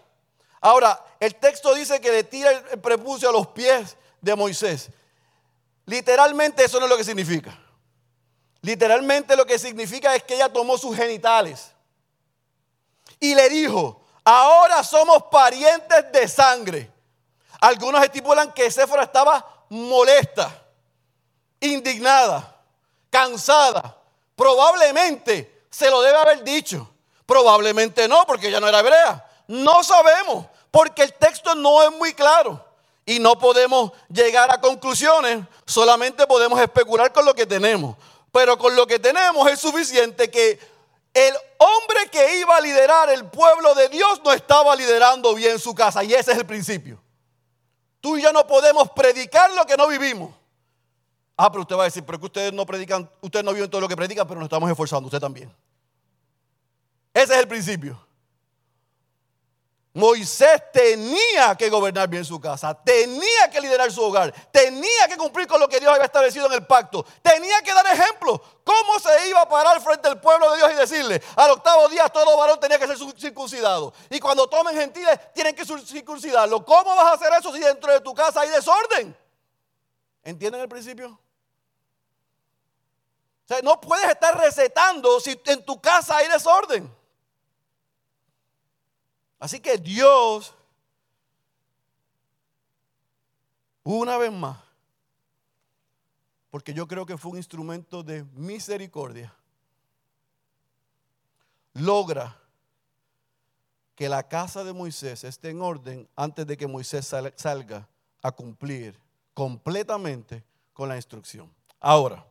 [0.61, 4.91] Ahora, el texto dice que le tira el prepucio a los pies de Moisés.
[5.85, 7.59] Literalmente eso no es lo que significa.
[8.61, 11.73] Literalmente lo que significa es que ella tomó sus genitales
[13.21, 13.98] y le dijo,
[14.29, 16.91] ahora somos parientes de sangre.
[17.61, 20.51] Algunos estipulan que Séfora estaba molesta,
[21.61, 22.57] indignada,
[23.11, 23.97] cansada.
[24.37, 26.89] Probablemente se lo debe haber dicho.
[27.25, 29.27] Probablemente no, porque ella no era hebrea.
[29.47, 32.63] No sabemos, porque el texto no es muy claro.
[33.07, 37.97] Y no podemos llegar a conclusiones, solamente podemos especular con lo que tenemos.
[38.31, 40.61] Pero con lo que tenemos es suficiente que
[41.19, 45.75] el hombre que iba a liderar el pueblo de Dios no estaba liderando bien su
[45.75, 46.05] casa.
[46.05, 47.01] Y ese es el principio.
[48.01, 50.35] Tú y yo no podemos predicar lo que no vivimos.
[51.37, 53.81] Ah, pero usted va a decir, pero que ustedes no predican, ustedes no viven todo
[53.81, 55.55] lo que predican, pero nos estamos esforzando, usted también.
[57.15, 58.08] Ese es el principio.
[59.95, 65.47] Moisés tenía que gobernar bien su casa, tenía que liderar su hogar, tenía que cumplir
[65.47, 68.41] con lo que Dios había establecido en el pacto, tenía que dar ejemplo.
[68.63, 72.09] ¿Cómo se iba a parar frente al pueblo de Dios y decirle, al octavo día
[72.11, 73.95] todo varón tenía que ser circuncidado?
[74.11, 76.65] Y cuando tomen gentiles tienen que circuncidarlo.
[76.65, 79.17] ¿Cómo vas a hacer eso si dentro de tu casa hay desorden?
[80.23, 81.19] ¿Entienden el principio?
[83.45, 86.98] O sea, no puedes estar recetando si en tu casa hay desorden.
[89.39, 90.55] Así que Dios,
[93.85, 94.59] una vez más,
[96.51, 99.33] porque yo creo que fue un instrumento de misericordia,
[101.75, 102.37] logra
[103.95, 107.89] que la casa de Moisés esté en orden antes de que Moisés salga
[108.23, 108.99] a cumplir
[109.35, 111.53] completamente con la instrucción.
[111.79, 112.27] Ahora,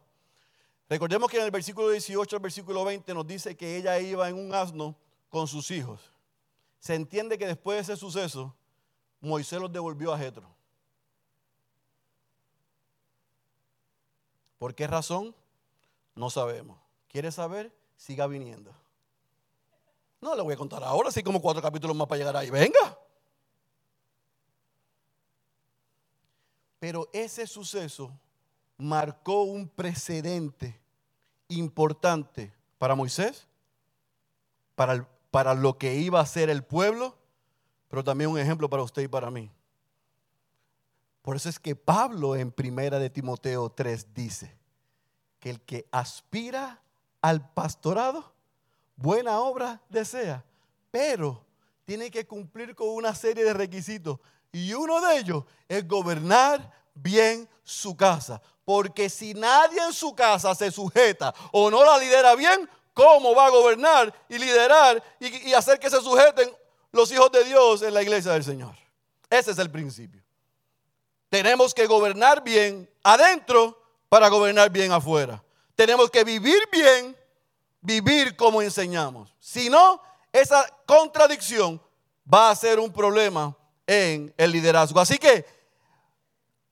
[0.89, 4.35] recordemos que en el versículo 18 al versículo 20 nos dice que ella iba en
[4.35, 4.95] un asno
[5.29, 6.16] con sus hijos
[6.79, 8.55] se entiende que después de ese suceso,
[9.19, 10.55] Moisés los devolvió a Jetro.
[14.57, 15.35] ¿Por qué razón?
[16.15, 16.79] No sabemos.
[17.07, 17.71] ¿Quiere saber?
[17.95, 18.73] Siga viniendo.
[20.19, 22.49] No le voy a contar ahora, así como cuatro capítulos más para llegar ahí.
[22.49, 22.97] Venga.
[26.79, 28.11] Pero ese suceso
[28.77, 30.79] marcó un precedente
[31.47, 33.47] importante para Moisés,
[34.75, 35.07] para el,
[35.37, 37.15] para lo que iba a ser el pueblo,
[37.89, 39.51] pero también un ejemplo para usted y para mí.
[41.21, 44.57] Por eso es que Pablo en primera de Timoteo 3 dice
[45.39, 46.81] que el que aspira
[47.21, 48.33] al pastorado,
[48.95, 50.43] buena obra desea,
[50.89, 51.45] pero
[51.85, 54.17] tiene que cumplir con una serie de requisitos
[54.51, 58.41] y uno de ellos es gobernar bien su casa.
[58.65, 63.45] Porque si nadie en su casa se sujeta o no la lidera bien, cómo va
[63.45, 66.51] a gobernar y liderar y, hacer que se sujeten
[66.91, 68.73] los hijos de Dios en la iglesia del Señor.
[69.29, 70.23] Ese es el principio.
[71.29, 73.79] Tenemos que gobernar bien adentro
[74.09, 75.43] para gobernar bien afuera.
[75.75, 77.15] Tenemos que vivir bien,
[77.81, 79.31] vivir como enseñamos.
[79.39, 80.01] Si no,
[80.33, 81.79] esa contradicción
[82.33, 83.55] va a ser un problema
[83.85, 84.99] en el liderazgo.
[84.99, 85.45] Así que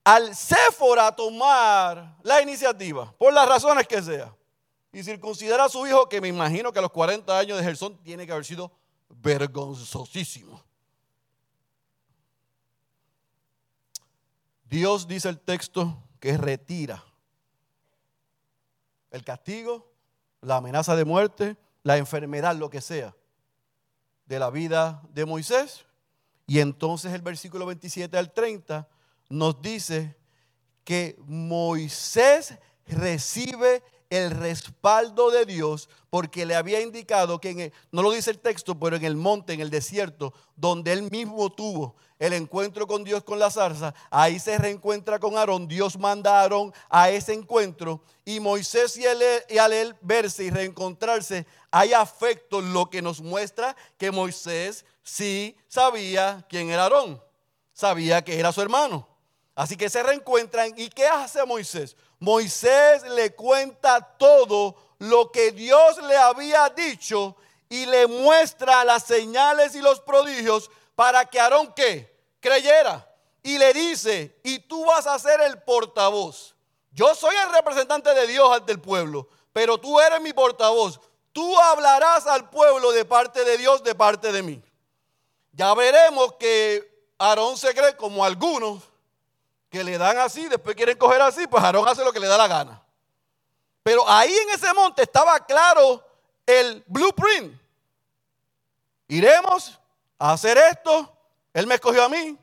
[0.02, 4.34] al Séfora tomar la iniciativa, por las razones que sea,
[4.96, 8.02] y circuncidar a su hijo, que me imagino que a los 40 años de Gersón
[8.02, 8.72] tiene que haber sido
[9.10, 10.64] vergonzosísimo.
[14.64, 17.04] Dios dice el texto que retira
[19.10, 19.92] el castigo,
[20.40, 23.14] la amenaza de muerte, la enfermedad, lo que sea,
[24.24, 25.84] de la vida de Moisés.
[26.46, 28.88] Y entonces el versículo 27 al 30
[29.28, 30.16] nos dice
[30.84, 38.12] que Moisés recibe el respaldo de Dios porque le había indicado que, en no lo
[38.12, 42.32] dice el texto, pero en el monte, en el desierto, donde él mismo tuvo el
[42.32, 46.72] encuentro con Dios con la zarza, ahí se reencuentra con Aarón, Dios manda a Aarón
[46.88, 49.02] a ese encuentro y Moisés y,
[49.52, 55.56] y al él verse y reencontrarse, hay afecto, lo que nos muestra que Moisés sí
[55.68, 57.22] sabía quién era Aarón,
[57.72, 59.06] sabía que era su hermano.
[59.56, 61.96] Así que se reencuentran y ¿qué hace Moisés?
[62.18, 67.36] Moisés le cuenta todo lo que Dios le había dicho
[67.68, 71.74] y le muestra las señales y los prodigios para que Aarón
[72.40, 73.06] creyera.
[73.42, 76.54] Y le dice, y tú vas a ser el portavoz.
[76.90, 80.98] Yo soy el representante de Dios ante el pueblo, pero tú eres mi portavoz.
[81.32, 84.62] Tú hablarás al pueblo de parte de Dios, de parte de mí.
[85.52, 88.82] Ya veremos que Aarón se cree como algunos
[89.70, 92.38] que le dan así, después quieren coger así, pues Aarón hace lo que le da
[92.38, 92.82] la gana.
[93.82, 96.04] Pero ahí en ese monte estaba claro
[96.44, 97.56] el blueprint.
[99.08, 99.78] Iremos
[100.18, 101.12] a hacer esto.
[101.52, 102.36] Él me escogió a mí.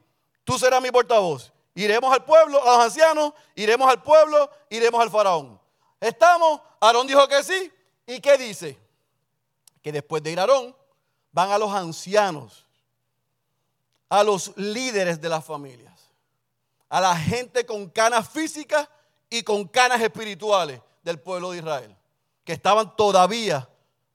[0.43, 1.51] Tú serás mi portavoz.
[1.75, 3.33] Iremos al pueblo, a los ancianos.
[3.55, 4.49] Iremos al pueblo.
[4.69, 5.59] Iremos al faraón.
[5.99, 6.61] ¿Estamos?
[6.79, 7.71] Aarón dijo que sí.
[8.07, 8.79] ¿Y qué dice?
[9.81, 10.75] Que después de ir a Aarón,
[11.33, 12.65] van a los ancianos,
[14.07, 15.92] a los líderes de las familias,
[16.93, 18.87] a la gente con canas físicas
[19.27, 21.97] y con canas espirituales del pueblo de Israel,
[22.43, 23.67] que estaban todavía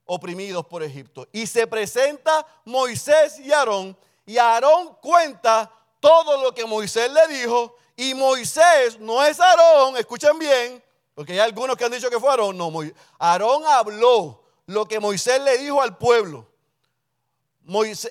[0.05, 1.27] oprimidos por Egipto.
[1.33, 5.69] Y se presenta Moisés y Aarón, y Aarón cuenta
[5.99, 10.81] todo lo que Moisés le dijo, y Moisés no es Aarón, escuchen bien,
[11.17, 12.73] porque hay algunos que han dicho que fue Aarón, no,
[13.19, 16.47] Aarón habló lo que Moisés le dijo al pueblo.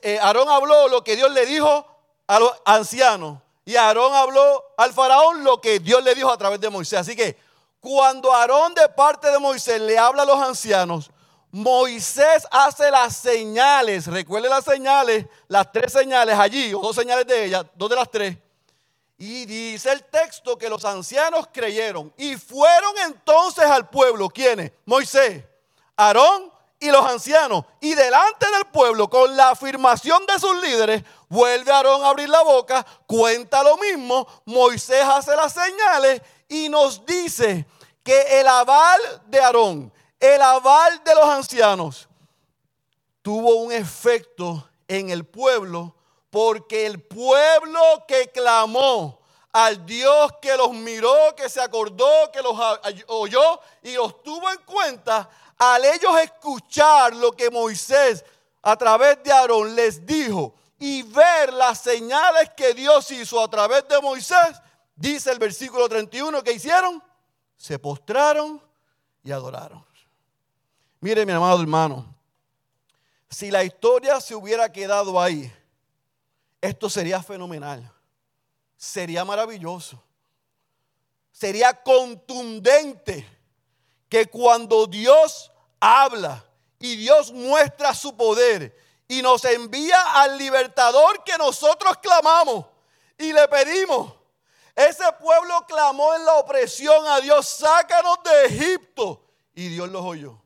[0.01, 1.85] Eh, Aarón habló lo que Dios le dijo
[2.27, 3.46] a los ancianos.
[3.67, 6.99] Y Aarón habló al faraón lo que Dios le dijo a través de Moisés.
[6.99, 7.35] Así que
[7.81, 11.11] cuando Aarón de parte de Moisés le habla a los ancianos,
[11.51, 14.07] Moisés hace las señales.
[14.07, 18.09] Recuerde las señales, las tres señales allí, o dos señales de ellas, dos de las
[18.09, 18.37] tres.
[19.17, 24.29] Y dice el texto que los ancianos creyeron y fueron entonces al pueblo.
[24.29, 24.71] ¿Quiénes?
[24.85, 25.43] Moisés,
[25.97, 27.65] Aarón y los ancianos.
[27.81, 32.43] Y delante del pueblo, con la afirmación de sus líderes, vuelve Aarón a abrir la
[32.43, 37.65] boca, cuenta lo mismo, Moisés hace las señales y nos dice
[38.03, 42.07] que el aval de Aarón, el aval de los ancianos,
[43.21, 45.93] tuvo un efecto en el pueblo
[46.29, 49.19] porque el pueblo que clamó
[49.51, 52.55] al Dios que los miró, que se acordó, que los
[53.07, 58.23] oyó y los tuvo en cuenta, al ellos escuchar lo que Moisés
[58.61, 63.87] a través de Aarón les dijo y ver las señales que Dios hizo a través
[63.87, 64.61] de Moisés,
[64.95, 67.01] dice el versículo 31 que hicieron,
[67.55, 68.61] se postraron
[69.23, 69.85] y adoraron.
[70.99, 72.13] Mire mi amado hermano,
[73.29, 75.51] si la historia se hubiera quedado ahí,
[76.61, 77.91] esto sería fenomenal,
[78.75, 80.01] sería maravilloso,
[81.31, 83.36] sería contundente
[84.09, 86.43] que cuando Dios habla
[86.79, 88.75] y Dios muestra su poder
[89.07, 92.65] y nos envía al libertador que nosotros clamamos
[93.17, 94.13] y le pedimos,
[94.75, 99.23] ese pueblo clamó en la opresión a Dios, sácanos de Egipto.
[99.55, 100.39] Y Dios los oyó.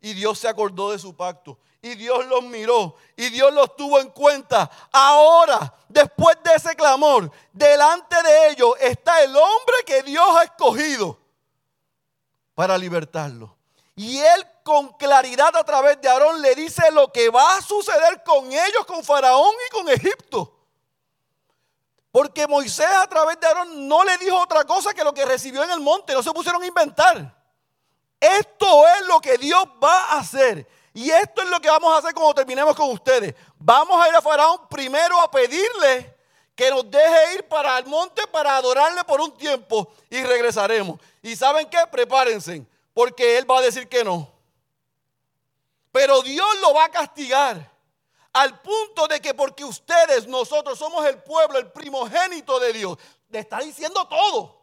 [0.00, 1.58] Y Dios se acordó de su pacto.
[1.80, 2.94] Y Dios los miró.
[3.16, 4.70] Y Dios los tuvo en cuenta.
[4.92, 11.18] Ahora, después de ese clamor, delante de ellos está el hombre que Dios ha escogido
[12.62, 13.56] para libertarlo.
[13.96, 18.22] Y él con claridad a través de Aarón le dice lo que va a suceder
[18.22, 20.60] con ellos, con Faraón y con Egipto.
[22.12, 25.64] Porque Moisés a través de Aarón no le dijo otra cosa que lo que recibió
[25.64, 27.34] en el monte, no se pusieron a inventar.
[28.20, 30.64] Esto es lo que Dios va a hacer.
[30.94, 33.34] Y esto es lo que vamos a hacer cuando terminemos con ustedes.
[33.58, 36.16] Vamos a ir a Faraón primero a pedirle
[36.62, 41.00] que nos deje ir para el monte para adorarle por un tiempo y regresaremos.
[41.20, 41.78] ¿Y saben qué?
[41.90, 44.30] Prepárense, porque Él va a decir que no.
[45.90, 47.68] Pero Dios lo va a castigar
[48.32, 52.96] al punto de que porque ustedes, nosotros somos el pueblo, el primogénito de Dios,
[53.28, 54.62] le está diciendo todo.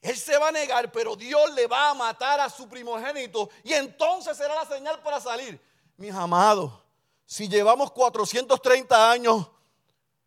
[0.00, 3.72] Él se va a negar, pero Dios le va a matar a su primogénito y
[3.72, 5.60] entonces será la señal para salir.
[5.96, 6.81] Mis amados,
[7.26, 9.48] si llevamos 430 años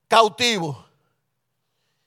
[0.08, 0.86] cautivos,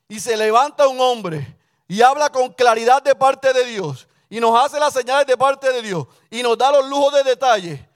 [0.08, 4.58] y se levanta un hombre y habla con claridad de parte de Dios y nos
[4.58, 7.88] hace las señales de parte de Dios y nos da los lujos de detalle,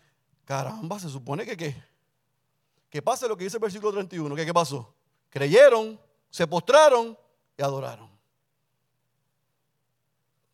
[0.44, 1.92] caramba, se supone que qué.
[2.90, 4.36] Que pase lo que dice el versículo 31.
[4.36, 4.94] ¿Qué, ¿Qué pasó?
[5.30, 7.18] Creyeron, se postraron
[7.56, 8.10] y adoraron.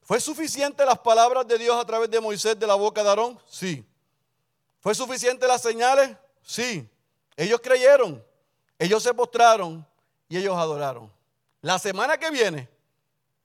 [0.02, 3.38] ¿Fue suficiente las palabras de Dios a través de Moisés de la boca de Aarón?
[3.48, 3.84] Sí.
[4.78, 6.16] ¿Fue suficiente las señales?
[6.48, 6.88] Sí.
[7.36, 8.24] Ellos creyeron,
[8.78, 9.86] ellos se postraron
[10.28, 11.12] y ellos adoraron.
[11.60, 12.68] La semana que viene,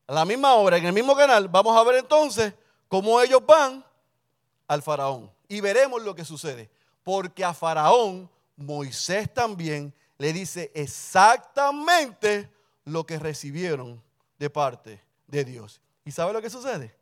[0.08, 2.54] a la misma hora, en el mismo canal, vamos a ver entonces
[2.88, 3.86] cómo ellos van
[4.68, 5.30] al faraón.
[5.50, 6.70] Y veremos lo que sucede.
[7.04, 12.50] Porque a faraón, Moisés también le dice exactamente
[12.86, 14.02] lo que recibieron
[14.40, 15.82] de parte de Dios.
[16.06, 16.96] ¿Y sabe lo que sucede?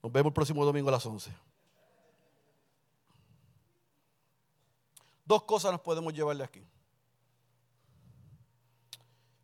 [0.00, 1.49] Nos vemos el próximo domingo a las 11.
[5.30, 6.66] Dos cosas nos podemos llevarle aquí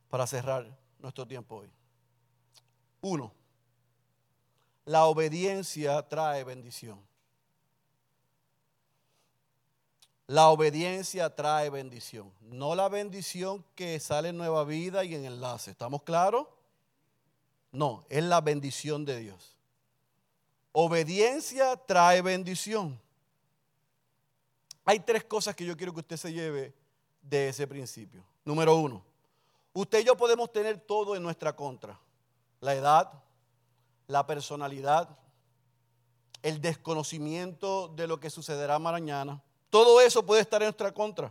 [0.08, 0.66] para cerrar
[0.98, 1.70] nuestro tiempo hoy.
[3.02, 3.32] Uno,
[4.84, 7.00] la obediencia trae bendición.
[10.26, 12.32] La obediencia trae bendición.
[12.40, 15.70] No la bendición que sale en Nueva Vida y en Enlace.
[15.70, 16.48] ¿Estamos claros?
[17.70, 19.56] No, es la bendición de Dios.
[20.72, 23.05] Obediencia trae bendición.
[24.86, 26.72] Hay tres cosas que yo quiero que usted se lleve
[27.20, 28.24] de ese principio.
[28.44, 29.04] Número uno,
[29.76, 32.00] Usted y yo podemos tener todo en nuestra contra.
[32.60, 33.12] La edad,
[34.06, 35.06] la personalidad,
[36.42, 39.42] el desconocimiento de lo que sucederá mañana.
[39.68, 41.30] Todo eso puede estar en nuestra contra.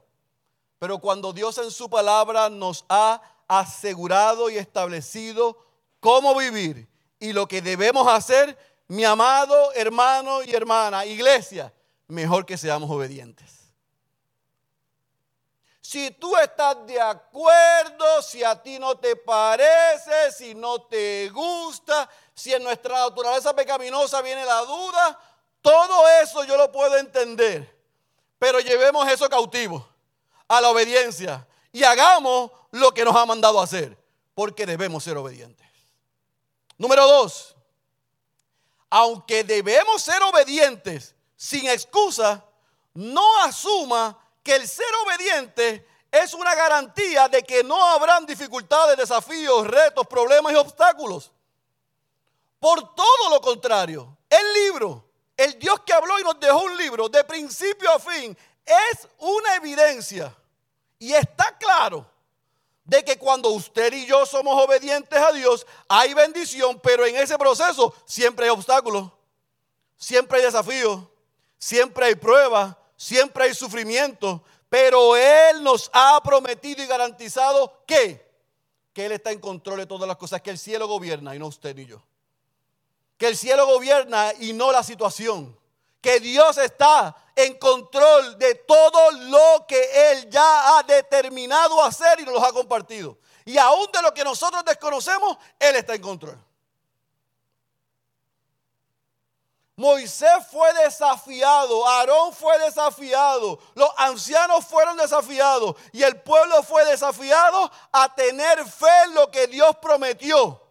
[0.77, 5.57] Pero cuando Dios en su palabra nos ha asegurado y establecido
[5.99, 6.87] cómo vivir
[7.19, 8.55] y lo que debemos hacer,
[8.87, 11.73] mi amado hermano y hermana, iglesia,
[12.07, 13.65] mejor que seamos obedientes.
[15.81, 22.09] Si tú estás de acuerdo, si a ti no te parece, si no te gusta,
[22.33, 25.19] si en nuestra naturaleza pecaminosa viene la duda,
[25.61, 27.73] todo eso yo lo puedo entender.
[28.39, 29.87] Pero llevemos eso cautivo
[30.47, 33.97] a la obediencia y hagamos lo que nos ha mandado hacer,
[34.33, 35.67] porque debemos ser obedientes.
[36.77, 37.55] Número dos,
[38.89, 42.43] aunque debemos ser obedientes sin excusa,
[42.93, 49.67] no asuma que el ser obediente es una garantía de que no habrán dificultades, desafíos,
[49.67, 51.31] retos, problemas y obstáculos.
[52.59, 55.03] Por todo lo contrario, el libro,
[55.35, 59.55] el Dios que habló y nos dejó un libro de principio a fin, es una
[59.55, 60.35] evidencia
[60.97, 62.09] y está claro
[62.85, 67.37] de que cuando usted y yo somos obedientes a Dios, hay bendición, pero en ese
[67.37, 69.11] proceso siempre hay obstáculos,
[69.97, 71.01] siempre hay desafíos,
[71.57, 78.25] siempre hay pruebas, siempre hay sufrimiento, pero Él nos ha prometido y garantizado que,
[78.93, 81.47] que Él está en control de todas las cosas, que el cielo gobierna y no
[81.47, 82.01] usted ni yo.
[83.17, 85.57] Que el cielo gobierna y no la situación.
[86.01, 92.23] Que Dios está en control de todo lo que Él ya ha determinado hacer y
[92.23, 93.17] nos ha compartido.
[93.45, 96.44] Y aún de lo que nosotros desconocemos, Él está en control.
[99.77, 107.69] Moisés fue desafiado, Aarón fue desafiado, los ancianos fueron desafiados y el pueblo fue desafiado
[107.91, 110.61] a tener fe en lo que Dios prometió.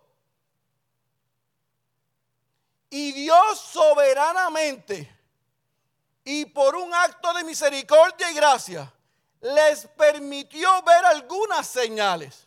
[2.89, 5.15] Y Dios soberanamente
[6.25, 8.91] y por un acto de misericordia y gracia
[9.41, 12.47] les permitió ver algunas señales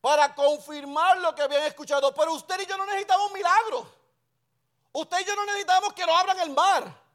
[0.00, 2.14] para confirmar lo que habían escuchado.
[2.14, 3.97] Pero usted y yo no necesitamos milagros.
[4.92, 7.08] Usted y yo no necesitamos que nos abran el mar.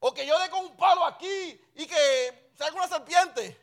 [0.00, 3.60] O que yo dé un palo aquí y que salga una serpiente.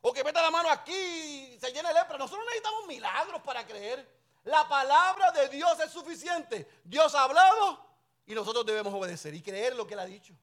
[0.00, 2.18] O que meta la mano aquí y se llene lepra.
[2.18, 4.08] Nosotros no necesitamos milagros para creer.
[4.44, 6.68] La palabra de Dios es suficiente.
[6.84, 7.84] Dios ha hablado,
[8.26, 10.34] y nosotros debemos obedecer y creer lo que Él ha dicho.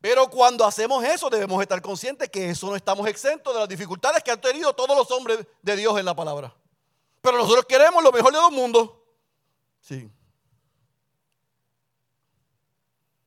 [0.00, 4.22] Pero cuando hacemos eso debemos estar conscientes que eso no estamos exentos de las dificultades
[4.22, 6.54] que han tenido todos los hombres de Dios en la palabra.
[7.20, 8.90] Pero nosotros queremos lo mejor de los mundos.
[9.80, 10.08] Sí.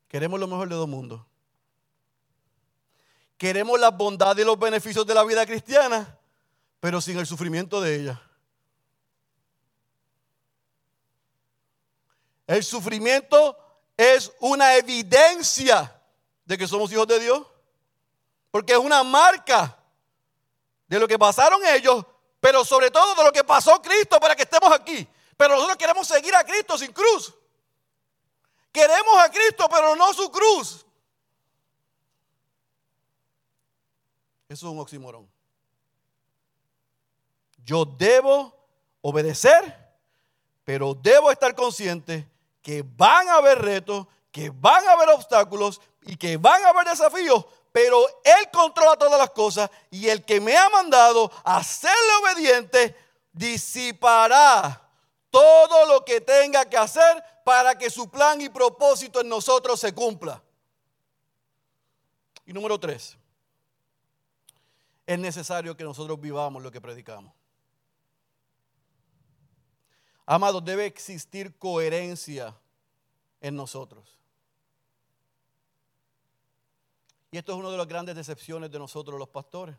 [0.10, 1.22] Queremos lo mejor de dos mundos.
[3.38, 6.18] Queremos las bondades y los beneficios de la vida cristiana,
[6.82, 8.22] pero sin el sufrimiento de ella.
[12.46, 13.58] El sufrimiento
[13.96, 16.02] es una evidencia
[16.44, 17.46] de que somos hijos de Dios.
[18.52, 19.78] Porque es una marca
[20.88, 22.04] de lo que pasaron ellos,
[22.40, 25.08] pero sobre todo de lo que pasó Cristo para que estemos aquí.
[25.38, 27.36] Pero nosotros queremos seguir a Cristo sin cruz.
[28.72, 30.86] Queremos a Cristo, pero no su cruz.
[34.48, 35.30] Eso es un oxímoron.
[37.64, 38.56] Yo debo
[39.02, 39.94] obedecer,
[40.64, 42.28] pero debo estar consciente
[42.62, 46.88] que van a haber retos, que van a haber obstáculos y que van a haber
[46.88, 52.14] desafíos, pero Él controla todas las cosas y el que me ha mandado a serle
[52.24, 52.96] obediente
[53.32, 54.82] disipará
[55.30, 59.92] todo lo que tenga que hacer para que su plan y propósito en nosotros se
[59.92, 60.40] cumpla.
[62.46, 63.18] Y número tres,
[65.08, 67.34] es necesario que nosotros vivamos lo que predicamos.
[70.28, 72.56] Amados, debe existir coherencia
[73.42, 74.16] en nosotros.
[77.32, 79.76] Y esto es una de las grandes decepciones de nosotros los pastores.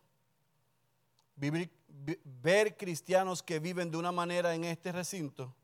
[1.36, 5.54] ver cristianos que viven de una manera en este recinto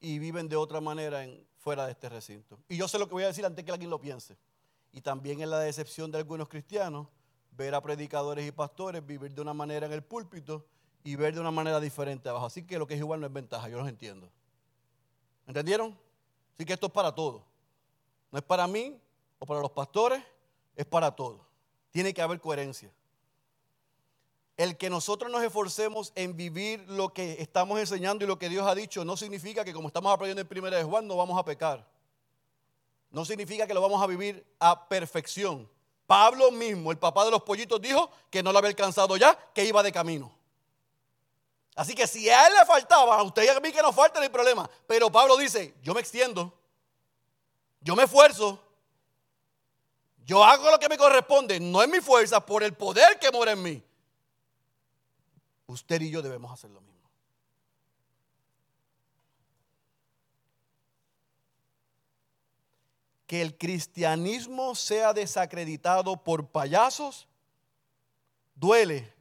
[0.00, 2.58] y viven de otra manera en, fuera de este recinto.
[2.68, 4.36] Y yo sé lo que voy a decir antes que alguien lo piense.
[4.92, 7.06] Y también es la decepción de algunos cristianos
[7.52, 10.66] ver a predicadores y pastores vivir de una manera en el púlpito
[11.04, 12.46] y ver de una manera diferente abajo.
[12.46, 14.30] Así que lo que es igual no es ventaja, yo los entiendo.
[15.46, 15.96] ¿Entendieron?
[16.54, 17.42] Así que esto es para todos.
[18.30, 18.98] No es para mí
[19.38, 20.22] o para los pastores,
[20.76, 21.40] es para todos.
[21.90, 22.90] Tiene que haber coherencia.
[24.60, 28.66] El que nosotros nos esforcemos en vivir lo que estamos enseñando y lo que Dios
[28.66, 31.44] ha dicho no significa que como estamos aprendiendo en primera de Juan no vamos a
[31.46, 31.82] pecar.
[33.10, 35.66] No significa que lo vamos a vivir a perfección,
[36.06, 39.64] Pablo mismo, el papá de los pollitos, dijo que no lo había alcanzado ya, que
[39.64, 40.30] iba de camino.
[41.74, 44.18] Así que si a él le faltaba, a usted y a mí que nos falta,
[44.18, 44.68] no hay problema.
[44.86, 46.52] Pero Pablo dice, yo me extiendo,
[47.80, 48.62] yo me esfuerzo,
[50.26, 53.52] yo hago lo que me corresponde, no es mi fuerza, por el poder que mora
[53.52, 53.82] en mí.
[55.70, 57.08] Usted y yo debemos hacer lo mismo.
[63.26, 67.28] Que el cristianismo sea desacreditado por payasos
[68.56, 69.14] duele,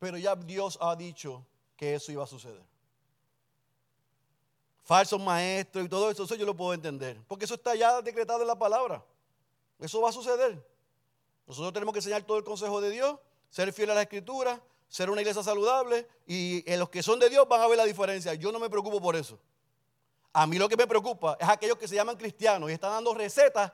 [0.00, 2.62] pero ya Dios ha dicho que eso iba a suceder.
[4.82, 8.42] Falsos maestros y todo eso, eso yo lo puedo entender, porque eso está ya decretado
[8.42, 9.04] en la palabra.
[9.78, 10.60] Eso va a suceder.
[11.46, 13.18] Nosotros tenemos que enseñar todo el consejo de Dios,
[13.48, 14.60] ser fiel a la escritura,
[14.92, 18.34] ser una iglesia saludable y los que son de Dios van a ver la diferencia.
[18.34, 19.40] Yo no me preocupo por eso.
[20.34, 23.14] A mí lo que me preocupa es aquellos que se llaman cristianos y están dando
[23.14, 23.72] recetas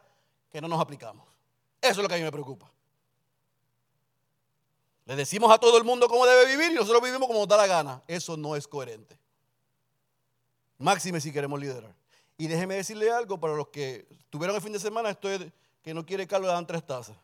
[0.49, 1.27] que no nos aplicamos.
[1.83, 2.71] Eso es lo que a mí me preocupa.
[5.07, 7.57] Le decimos a todo el mundo cómo debe vivir y nosotros vivimos como nos da
[7.57, 8.01] la gana.
[8.07, 9.19] Eso no es coherente.
[10.79, 11.97] Máxime si queremos liderar.
[12.37, 15.29] Y déjeme decirle algo para los que tuvieron el fin de semana, esto
[15.83, 17.17] que no quiere Carlos, le dan tres tazas.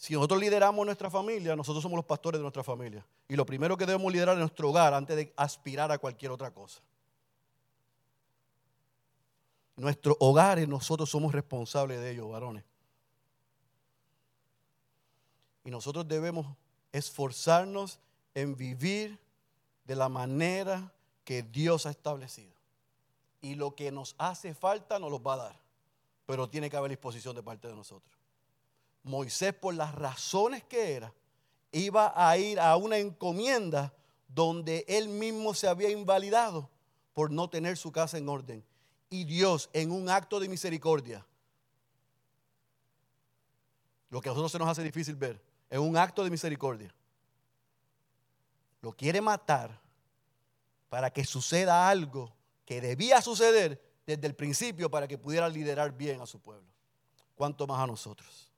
[0.00, 3.06] Si nosotros lideramos nuestra familia, nosotros somos los pastores de nuestra familia.
[3.28, 6.50] Y lo primero que debemos liderar es nuestro hogar antes de aspirar a cualquier otra
[6.54, 6.80] cosa.
[9.76, 12.64] Nuestros hogares, nosotros somos responsables de ellos, varones.
[15.64, 16.46] Y nosotros debemos
[16.92, 17.98] esforzarnos
[18.32, 19.18] en vivir
[19.84, 20.94] de la manera
[21.24, 22.54] que Dios ha establecido.
[23.42, 25.60] Y lo que nos hace falta nos lo va a dar.
[26.24, 28.19] Pero tiene que haber disposición de parte de nosotros.
[29.02, 31.12] Moisés, por las razones que era,
[31.72, 33.92] iba a ir a una encomienda
[34.28, 36.70] donde él mismo se había invalidado
[37.14, 38.64] por no tener su casa en orden.
[39.08, 41.26] Y Dios, en un acto de misericordia,
[44.10, 46.94] lo que a nosotros se nos hace difícil ver, en un acto de misericordia,
[48.82, 49.80] lo quiere matar
[50.88, 52.32] para que suceda algo
[52.64, 56.68] que debía suceder desde el principio para que pudiera liderar bien a su pueblo.
[57.34, 58.49] ¿Cuánto más a nosotros?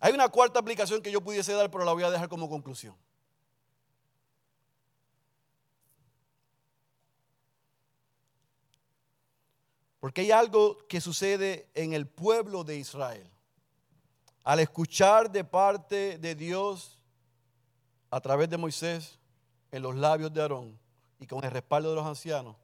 [0.00, 2.94] Hay una cuarta aplicación que yo pudiese dar, pero la voy a dejar como conclusión.
[9.98, 13.28] Porque hay algo que sucede en el pueblo de Israel.
[14.44, 17.02] Al escuchar de parte de Dios
[18.10, 19.18] a través de Moisés
[19.72, 20.78] en los labios de Aarón
[21.18, 22.56] y con el respaldo de los ancianos,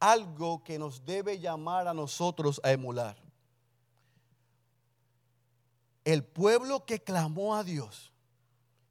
[0.00, 3.29] algo que nos debe llamar a nosotros a emular
[6.12, 8.12] el pueblo que clamó a Dios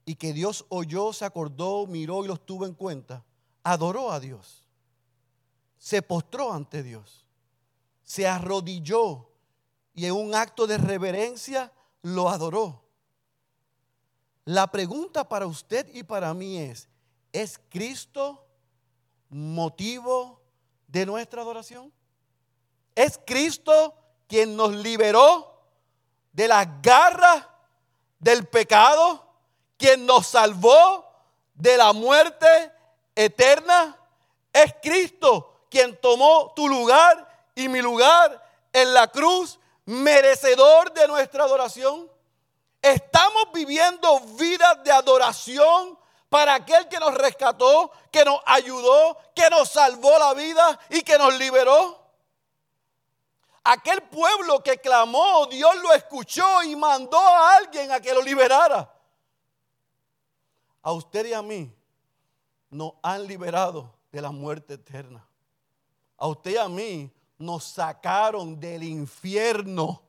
[0.04, 3.24] y que Dios oyó, se acordó, miró y los tuvo en cuenta,
[3.62, 4.66] adoró a Dios.
[5.78, 7.26] Se postró ante Dios.
[8.02, 9.30] Se arrodilló
[9.94, 12.84] y en un acto de reverencia lo adoró.
[14.44, 16.88] La pregunta para usted y para mí es,
[17.32, 18.46] ¿es Cristo
[19.28, 20.40] motivo
[20.88, 21.92] de nuestra adoración?
[22.94, 23.94] ¿Es Cristo
[24.26, 25.59] quien nos liberó
[26.32, 27.46] de las garras
[28.18, 29.26] del pecado,
[29.76, 31.06] quien nos salvó
[31.54, 32.72] de la muerte
[33.14, 33.96] eterna,
[34.52, 41.44] es Cristo quien tomó tu lugar y mi lugar en la cruz, merecedor de nuestra
[41.44, 42.10] adoración.
[42.82, 49.68] Estamos viviendo vidas de adoración para aquel que nos rescató, que nos ayudó, que nos
[49.70, 51.99] salvó la vida y que nos liberó.
[53.62, 58.92] Aquel pueblo que clamó, Dios lo escuchó y mandó a alguien a que lo liberara.
[60.82, 61.72] A usted y a mí
[62.70, 65.26] nos han liberado de la muerte eterna.
[66.16, 70.02] A usted y a mí nos sacaron del infierno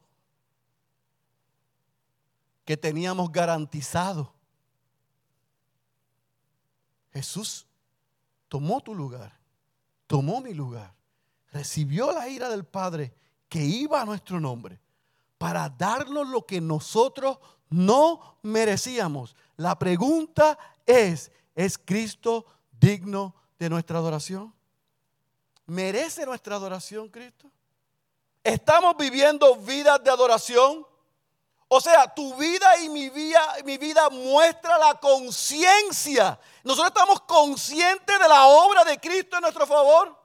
[2.63, 4.33] que teníamos garantizado.
[7.11, 7.67] Jesús
[8.47, 9.37] tomó tu lugar,
[10.07, 10.93] tomó mi lugar,
[11.51, 13.13] recibió la ira del Padre
[13.51, 14.79] que iba a nuestro nombre
[15.37, 17.37] para darnos lo que nosotros
[17.69, 19.35] no merecíamos.
[19.57, 24.53] La pregunta es, ¿es Cristo digno de nuestra adoración?
[25.65, 27.51] ¿Merece nuestra adoración Cristo?
[28.41, 30.87] ¿Estamos viviendo vidas de adoración?
[31.67, 36.39] O sea, tu vida y mi vida, mi vida muestra la conciencia.
[36.63, 40.20] Nosotros estamos conscientes de la obra de Cristo en nuestro favor.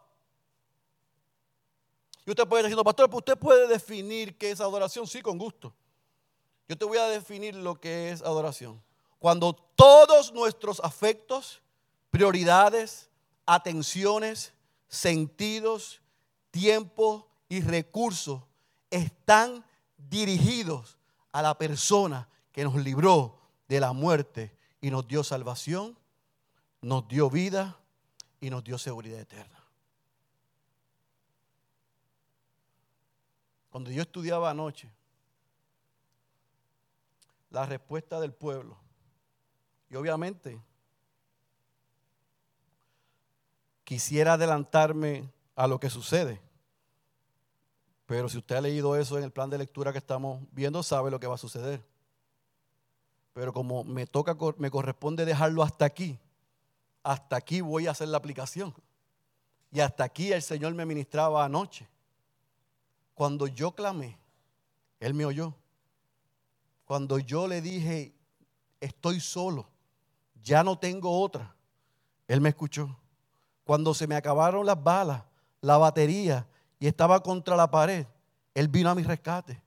[2.26, 5.06] Y usted puede decir, pastor, pues usted puede definir qué es adoración.
[5.06, 5.72] Sí, con gusto.
[6.68, 8.82] Yo te voy a definir lo que es adoración.
[9.20, 11.62] Cuando todos nuestros afectos,
[12.10, 13.08] prioridades,
[13.46, 14.52] atenciones,
[14.88, 16.00] sentidos,
[16.50, 18.42] tiempo y recursos
[18.90, 19.64] están
[19.96, 20.98] dirigidos
[21.30, 25.96] a la persona que nos libró de la muerte y nos dio salvación,
[26.80, 27.78] nos dio vida
[28.40, 29.55] y nos dio seguridad eterna.
[33.76, 34.90] Cuando yo estudiaba anoche,
[37.50, 38.74] la respuesta del pueblo,
[39.90, 40.58] y obviamente
[43.84, 46.40] quisiera adelantarme a lo que sucede,
[48.06, 51.10] pero si usted ha leído eso en el plan de lectura que estamos viendo, sabe
[51.10, 51.84] lo que va a suceder.
[53.34, 56.18] Pero como me toca, me corresponde dejarlo hasta aquí,
[57.02, 58.74] hasta aquí voy a hacer la aplicación.
[59.70, 61.86] Y hasta aquí el Señor me ministraba anoche.
[63.16, 64.18] Cuando yo clamé,
[65.00, 65.54] Él me oyó.
[66.84, 68.14] Cuando yo le dije,
[68.78, 69.66] estoy solo,
[70.42, 71.56] ya no tengo otra,
[72.28, 72.94] Él me escuchó.
[73.64, 75.22] Cuando se me acabaron las balas,
[75.62, 76.46] la batería
[76.78, 78.06] y estaba contra la pared,
[78.52, 79.62] Él vino a mi rescate.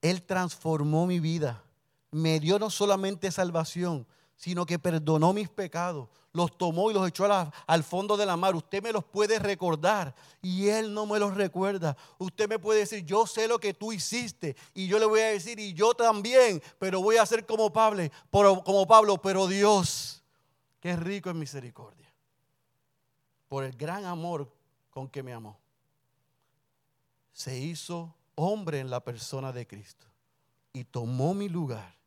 [0.00, 1.62] Él transformó mi vida.
[2.10, 4.04] Me dio no solamente salvación,
[4.42, 8.56] sino que perdonó mis pecados, los tomó y los echó al fondo de la mar.
[8.56, 11.96] Usted me los puede recordar y Él no me los recuerda.
[12.18, 15.26] Usted me puede decir, yo sé lo que tú hiciste y yo le voy a
[15.28, 18.02] decir, y yo también, pero voy a ser como Pablo,
[18.64, 20.24] como Pablo, pero Dios,
[20.80, 22.12] que es rico en misericordia,
[23.46, 24.52] por el gran amor
[24.90, 25.62] con que me amó
[27.32, 30.06] se hizo hombre en la persona de Cristo
[30.72, 32.01] y tomó mi lugar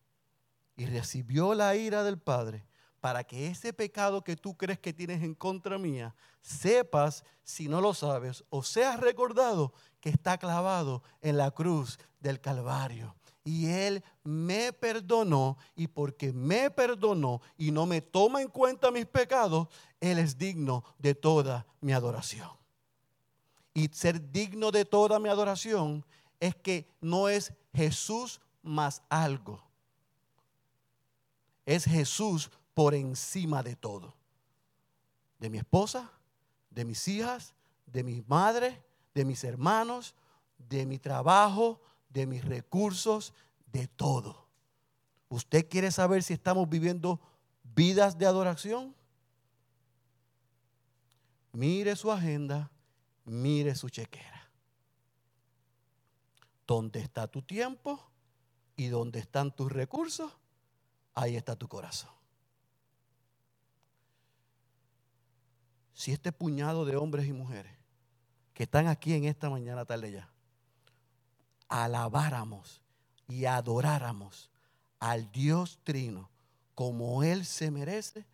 [0.76, 2.66] y recibió la ira del Padre
[3.00, 7.80] para que ese pecado que tú crees que tienes en contra mía, sepas, si no
[7.80, 13.16] lo sabes, o seas recordado que está clavado en la cruz del Calvario.
[13.44, 19.06] Y Él me perdonó y porque me perdonó y no me toma en cuenta mis
[19.06, 19.68] pecados,
[20.00, 22.50] Él es digno de toda mi adoración
[23.76, 26.04] y ser digno de toda mi adoración
[26.40, 29.62] es que no es Jesús más algo.
[31.66, 34.16] Es Jesús por encima de todo.
[35.40, 36.12] De mi esposa,
[36.70, 37.54] de mis hijas,
[37.86, 40.16] de mi madre, de mis hermanos,
[40.58, 43.34] de mi trabajo, de mis recursos,
[43.72, 44.48] de todo.
[45.30, 47.20] ¿Usted quiere saber si estamos viviendo
[47.64, 48.96] vidas de adoración?
[51.52, 52.72] Mire su agenda
[53.26, 54.50] mire su chequera.
[56.66, 58.00] ¿Dónde está tu tiempo
[58.76, 60.32] y dónde están tus recursos?
[61.16, 62.12] Ahí está tu corazón.
[65.94, 67.72] Si este puñado de hombres y mujeres
[68.54, 70.30] que están aquí en esta mañana tarde ya,
[71.70, 72.82] alabáramos
[73.28, 74.52] y adoráramos
[75.00, 76.30] al Dios Trino
[76.76, 78.26] como Él se merece,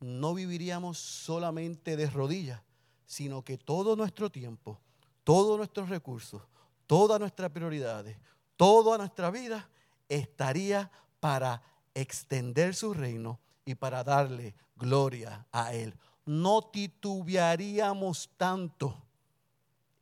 [0.00, 2.60] no viviríamos solamente de rodillas,
[3.06, 4.78] sino que todo nuestro tiempo,
[5.24, 6.42] todos nuestros recursos,
[6.86, 8.18] todas nuestras prioridades,
[8.56, 9.68] toda nuestra vida
[10.08, 11.62] estaría para
[11.96, 15.94] extender su reino y para darle gloria a Él.
[16.26, 18.94] No titubearíamos tanto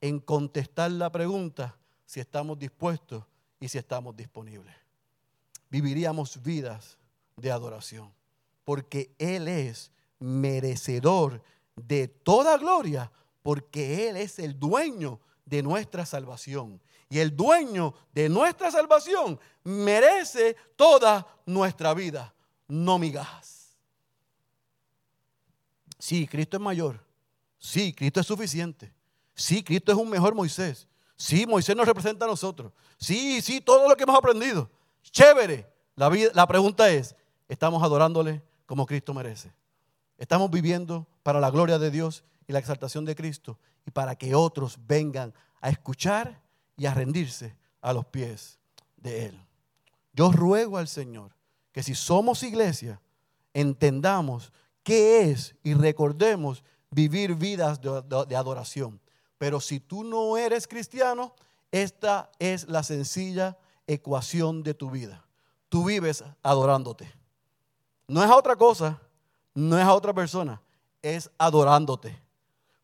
[0.01, 3.25] en contestar la pregunta si estamos dispuestos
[3.61, 4.75] y si estamos disponibles.
[5.71, 6.99] Viviríamos vidas
[7.37, 8.13] de adoración,
[8.65, 11.43] porque Él es merecedor
[11.77, 13.11] de toda gloria,
[13.43, 16.81] porque Él es el dueño de nuestra salvación.
[17.09, 22.35] Y el dueño de nuestra salvación merece toda nuestra vida,
[22.67, 23.77] no migajas.
[25.99, 27.05] Sí, Cristo es mayor.
[27.59, 28.93] Sí, Cristo es suficiente.
[29.35, 30.87] Sí, Cristo es un mejor Moisés.
[31.17, 32.73] Sí, Moisés nos representa a nosotros.
[32.99, 34.71] Sí, sí, todo lo que hemos aprendido.
[35.03, 35.73] Chévere.
[35.97, 37.15] La, la pregunta es,
[37.49, 39.53] ¿estamos adorándole como Cristo merece?
[40.19, 44.35] Estamos viviendo para la gloria de Dios y la exaltación de Cristo y para que
[44.35, 46.41] otros vengan a escuchar
[46.77, 48.59] y a rendirse a los pies
[48.97, 49.41] de Él.
[50.13, 51.35] Yo ruego al Señor
[51.73, 53.01] que si somos iglesia,
[53.53, 59.01] entendamos qué es y recordemos vivir vidas de, adoración.
[59.39, 61.35] Pero si tú no eres cristiano,
[61.73, 65.25] esta es la sencilla ecuación de tu vida.
[65.69, 67.13] Tú vives adorándote.
[68.07, 69.01] No es otra cosa
[69.55, 70.61] no es a otra persona,
[71.01, 72.21] es adorándote.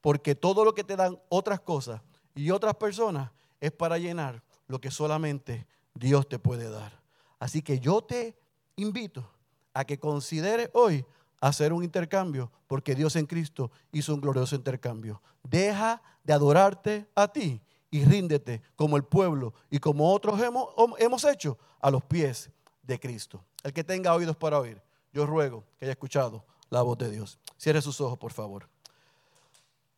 [0.00, 2.00] Porque todo lo que te dan otras cosas
[2.34, 3.30] y otras personas
[3.60, 6.92] es para llenar lo que solamente Dios te puede dar.
[7.38, 8.36] Así que yo te
[8.76, 9.28] invito
[9.74, 11.04] a que consideres hoy
[11.40, 15.22] hacer un intercambio, porque Dios en Cristo hizo un glorioso intercambio.
[15.42, 21.24] Deja de adorarte a ti y ríndete como el pueblo y como otros hemos, hemos
[21.24, 22.50] hecho a los pies
[22.82, 23.42] de Cristo.
[23.62, 24.80] El que tenga oídos para oír,
[25.12, 27.38] yo ruego que haya escuchado la voz de Dios.
[27.56, 28.68] Cierre sus ojos, por favor.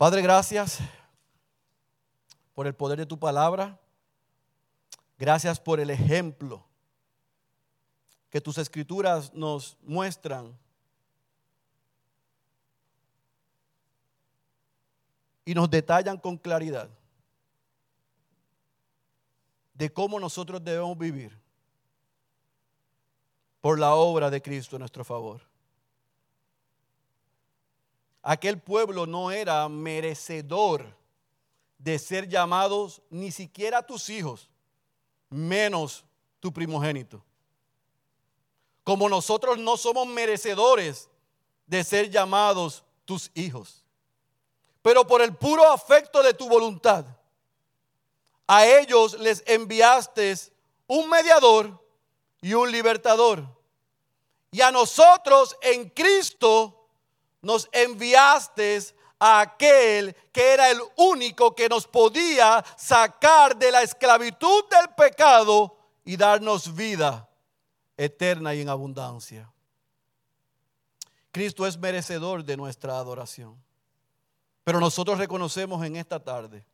[0.02, 0.80] Padre, gracias
[2.54, 3.78] por el poder de tu palabra.
[5.16, 6.66] Gracias por el ejemplo
[8.28, 10.58] que tus escrituras nos muestran.
[15.44, 16.90] Y nos detallan con claridad
[19.72, 21.38] de cómo nosotros debemos vivir
[23.60, 25.51] por la obra de Cristo en nuestro favor.
[28.22, 30.96] Aquel pueblo no era merecedor
[31.78, 34.48] de ser llamados ni siquiera tus hijos,
[35.28, 36.04] menos
[36.38, 37.22] tu primogénito.
[38.84, 41.08] Como nosotros no somos merecedores
[41.66, 43.84] de ser llamados tus hijos.
[44.82, 47.04] Pero por el puro afecto de tu voluntad,
[48.46, 50.36] a ellos les enviaste
[50.86, 51.82] un mediador
[52.40, 53.44] y un libertador.
[54.50, 56.81] Y a nosotros en Cristo
[57.42, 58.78] nos enviaste
[59.18, 65.76] a aquel que era el único que nos podía sacar de la esclavitud del pecado
[66.04, 67.28] y darnos vida
[67.96, 69.52] eterna y en abundancia.
[71.30, 73.60] Cristo es merecedor de nuestra adoración.
[74.64, 76.64] Pero nosotros reconocemos en esta tarde,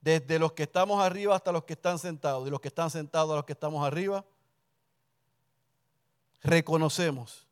[0.00, 3.32] desde los que estamos arriba hasta los que están sentados, y los que están sentados
[3.32, 4.24] a los que estamos arriba,
[6.42, 7.49] reconocemos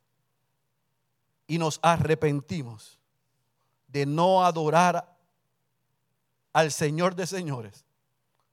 [1.48, 3.00] y nos arrepentimos
[3.88, 5.16] de no adorar
[6.52, 7.84] al Señor de señores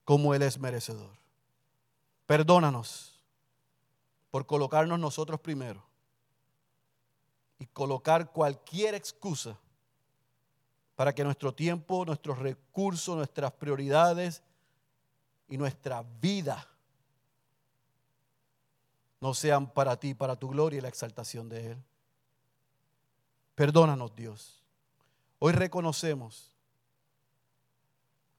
[0.05, 1.11] como Él es merecedor.
[2.25, 3.19] Perdónanos
[4.31, 5.83] por colocarnos nosotros primero
[7.59, 9.59] y colocar cualquier excusa
[10.95, 14.41] para que nuestro tiempo, nuestros recursos, nuestras prioridades
[15.49, 16.65] y nuestra vida
[19.19, 21.83] no sean para ti, para tu gloria y la exaltación de Él.
[23.55, 24.61] Perdónanos, Dios.
[25.39, 26.51] Hoy reconocemos,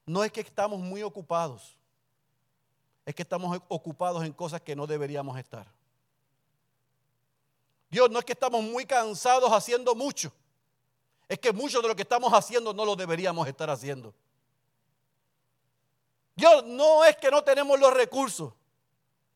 [0.04, 1.76] no es que estamos muy ocupados,
[3.06, 5.66] es que estamos ocupados en cosas que no deberíamos estar.
[7.88, 10.32] Dios, no es que estamos muy cansados haciendo mucho,
[11.28, 14.14] es que mucho de lo que estamos haciendo no lo deberíamos estar haciendo.
[16.34, 18.52] Dios, no es que no tenemos los recursos,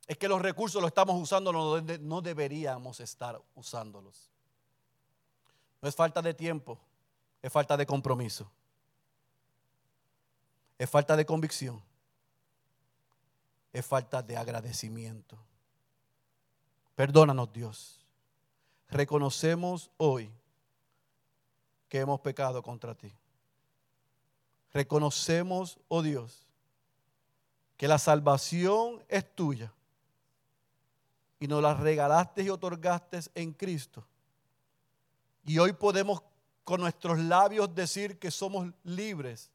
[0.06, 4.29] es que los recursos los estamos usando no deberíamos estar usándolos.
[5.80, 6.78] No es falta de tiempo,
[7.42, 8.50] es falta de compromiso.
[10.78, 11.82] Es falta de convicción.
[13.72, 15.38] Es falta de agradecimiento.
[16.94, 18.00] Perdónanos Dios.
[18.88, 20.30] Reconocemos hoy
[21.88, 23.12] que hemos pecado contra ti.
[24.72, 26.46] Reconocemos, oh Dios,
[27.76, 29.72] que la salvación es tuya
[31.38, 34.06] y nos la regalaste y otorgaste en Cristo.
[35.50, 36.22] Y hoy podemos
[36.62, 39.50] con nuestros labios decir que somos libres,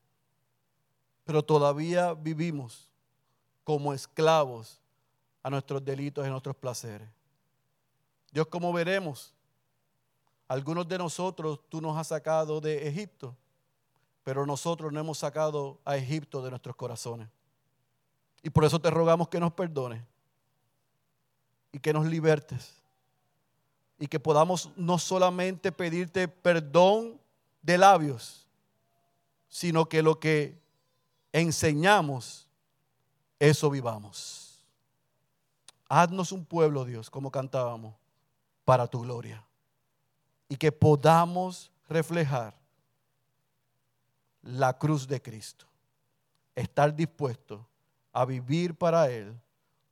[1.23, 2.91] pero todavía vivimos
[3.63, 4.81] como esclavos
[5.41, 7.07] a nuestros delitos y a nuestros placeres.
[8.29, 9.33] Dios, como veremos,
[10.49, 13.33] algunos de nosotros tú nos has sacado de Egipto,
[14.25, 17.29] pero nosotros no hemos sacado a Egipto de nuestros corazones.
[18.43, 20.03] Y por eso te rogamos que nos perdones
[21.71, 22.84] y que nos libertes.
[23.97, 27.19] Y que podamos no solamente pedirte perdón
[27.61, 28.45] de labios,
[29.47, 30.59] sino que lo que
[31.31, 32.47] enseñamos,
[33.39, 34.59] eso vivamos.
[35.87, 37.95] Haznos un pueblo, Dios, como cantábamos,
[38.65, 39.45] para tu gloria.
[40.49, 42.55] Y que podamos reflejar
[44.41, 45.65] la cruz de Cristo.
[46.55, 47.67] Estar dispuesto
[48.13, 49.37] a vivir para Él,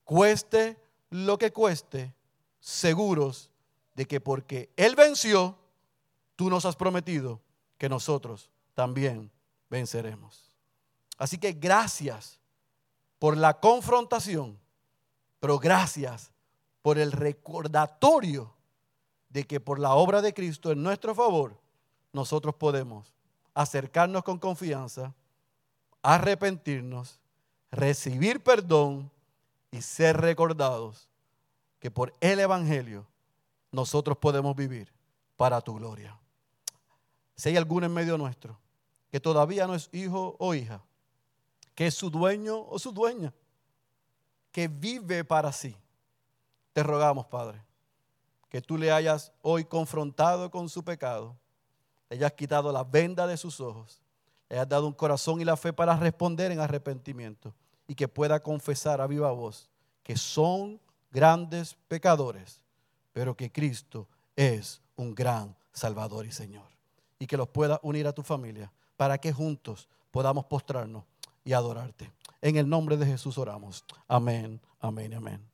[0.06, 0.80] cueste
[1.10, 2.14] lo que cueste,
[2.60, 3.50] seguros
[3.96, 5.58] de que porque Él venció,
[6.36, 7.42] tú nos has prometido
[7.78, 9.32] que nosotros también
[9.70, 10.56] venceremos.
[11.18, 12.40] Así que gracias
[13.20, 14.60] por la confrontación,
[15.40, 16.32] pero gracias
[16.82, 18.54] por el recordatorio
[19.30, 21.60] de que por la obra de Cristo en nuestro favor,
[22.12, 23.14] nosotros podemos
[23.54, 25.14] acercarnos con confianza,
[26.02, 27.20] arrepentirnos,
[27.72, 29.10] recibir perdón
[29.72, 31.10] y ser recordados
[31.80, 33.08] que por el Evangelio
[33.74, 34.94] nosotros podemos vivir
[35.36, 36.18] para tu gloria.
[37.36, 38.58] Si hay alguno en medio nuestro
[39.12, 40.82] que todavía no es hijo o hija,
[41.76, 43.34] que es su dueño o su dueña,
[44.52, 45.76] que vive para sí,
[46.72, 47.62] te rogamos, Padre,
[48.48, 51.36] que tú le hayas hoy confrontado con su pecado,
[52.10, 54.02] le hayas quitado la venda de sus ojos,
[54.48, 57.54] le hayas dado un corazón y la fe para responder en arrepentimiento
[57.88, 59.70] y que pueda confesar a viva voz
[60.04, 60.80] que son
[61.12, 62.63] grandes pecadores,
[63.14, 66.68] pero que Cristo es un gran Salvador y Señor.
[67.20, 71.04] Y que los pueda unir a tu familia para que juntos podamos postrarnos
[71.46, 72.12] y adorarte.
[72.42, 73.86] En el nombre de Jesús oramos.
[74.08, 75.53] Amén, amén, amén.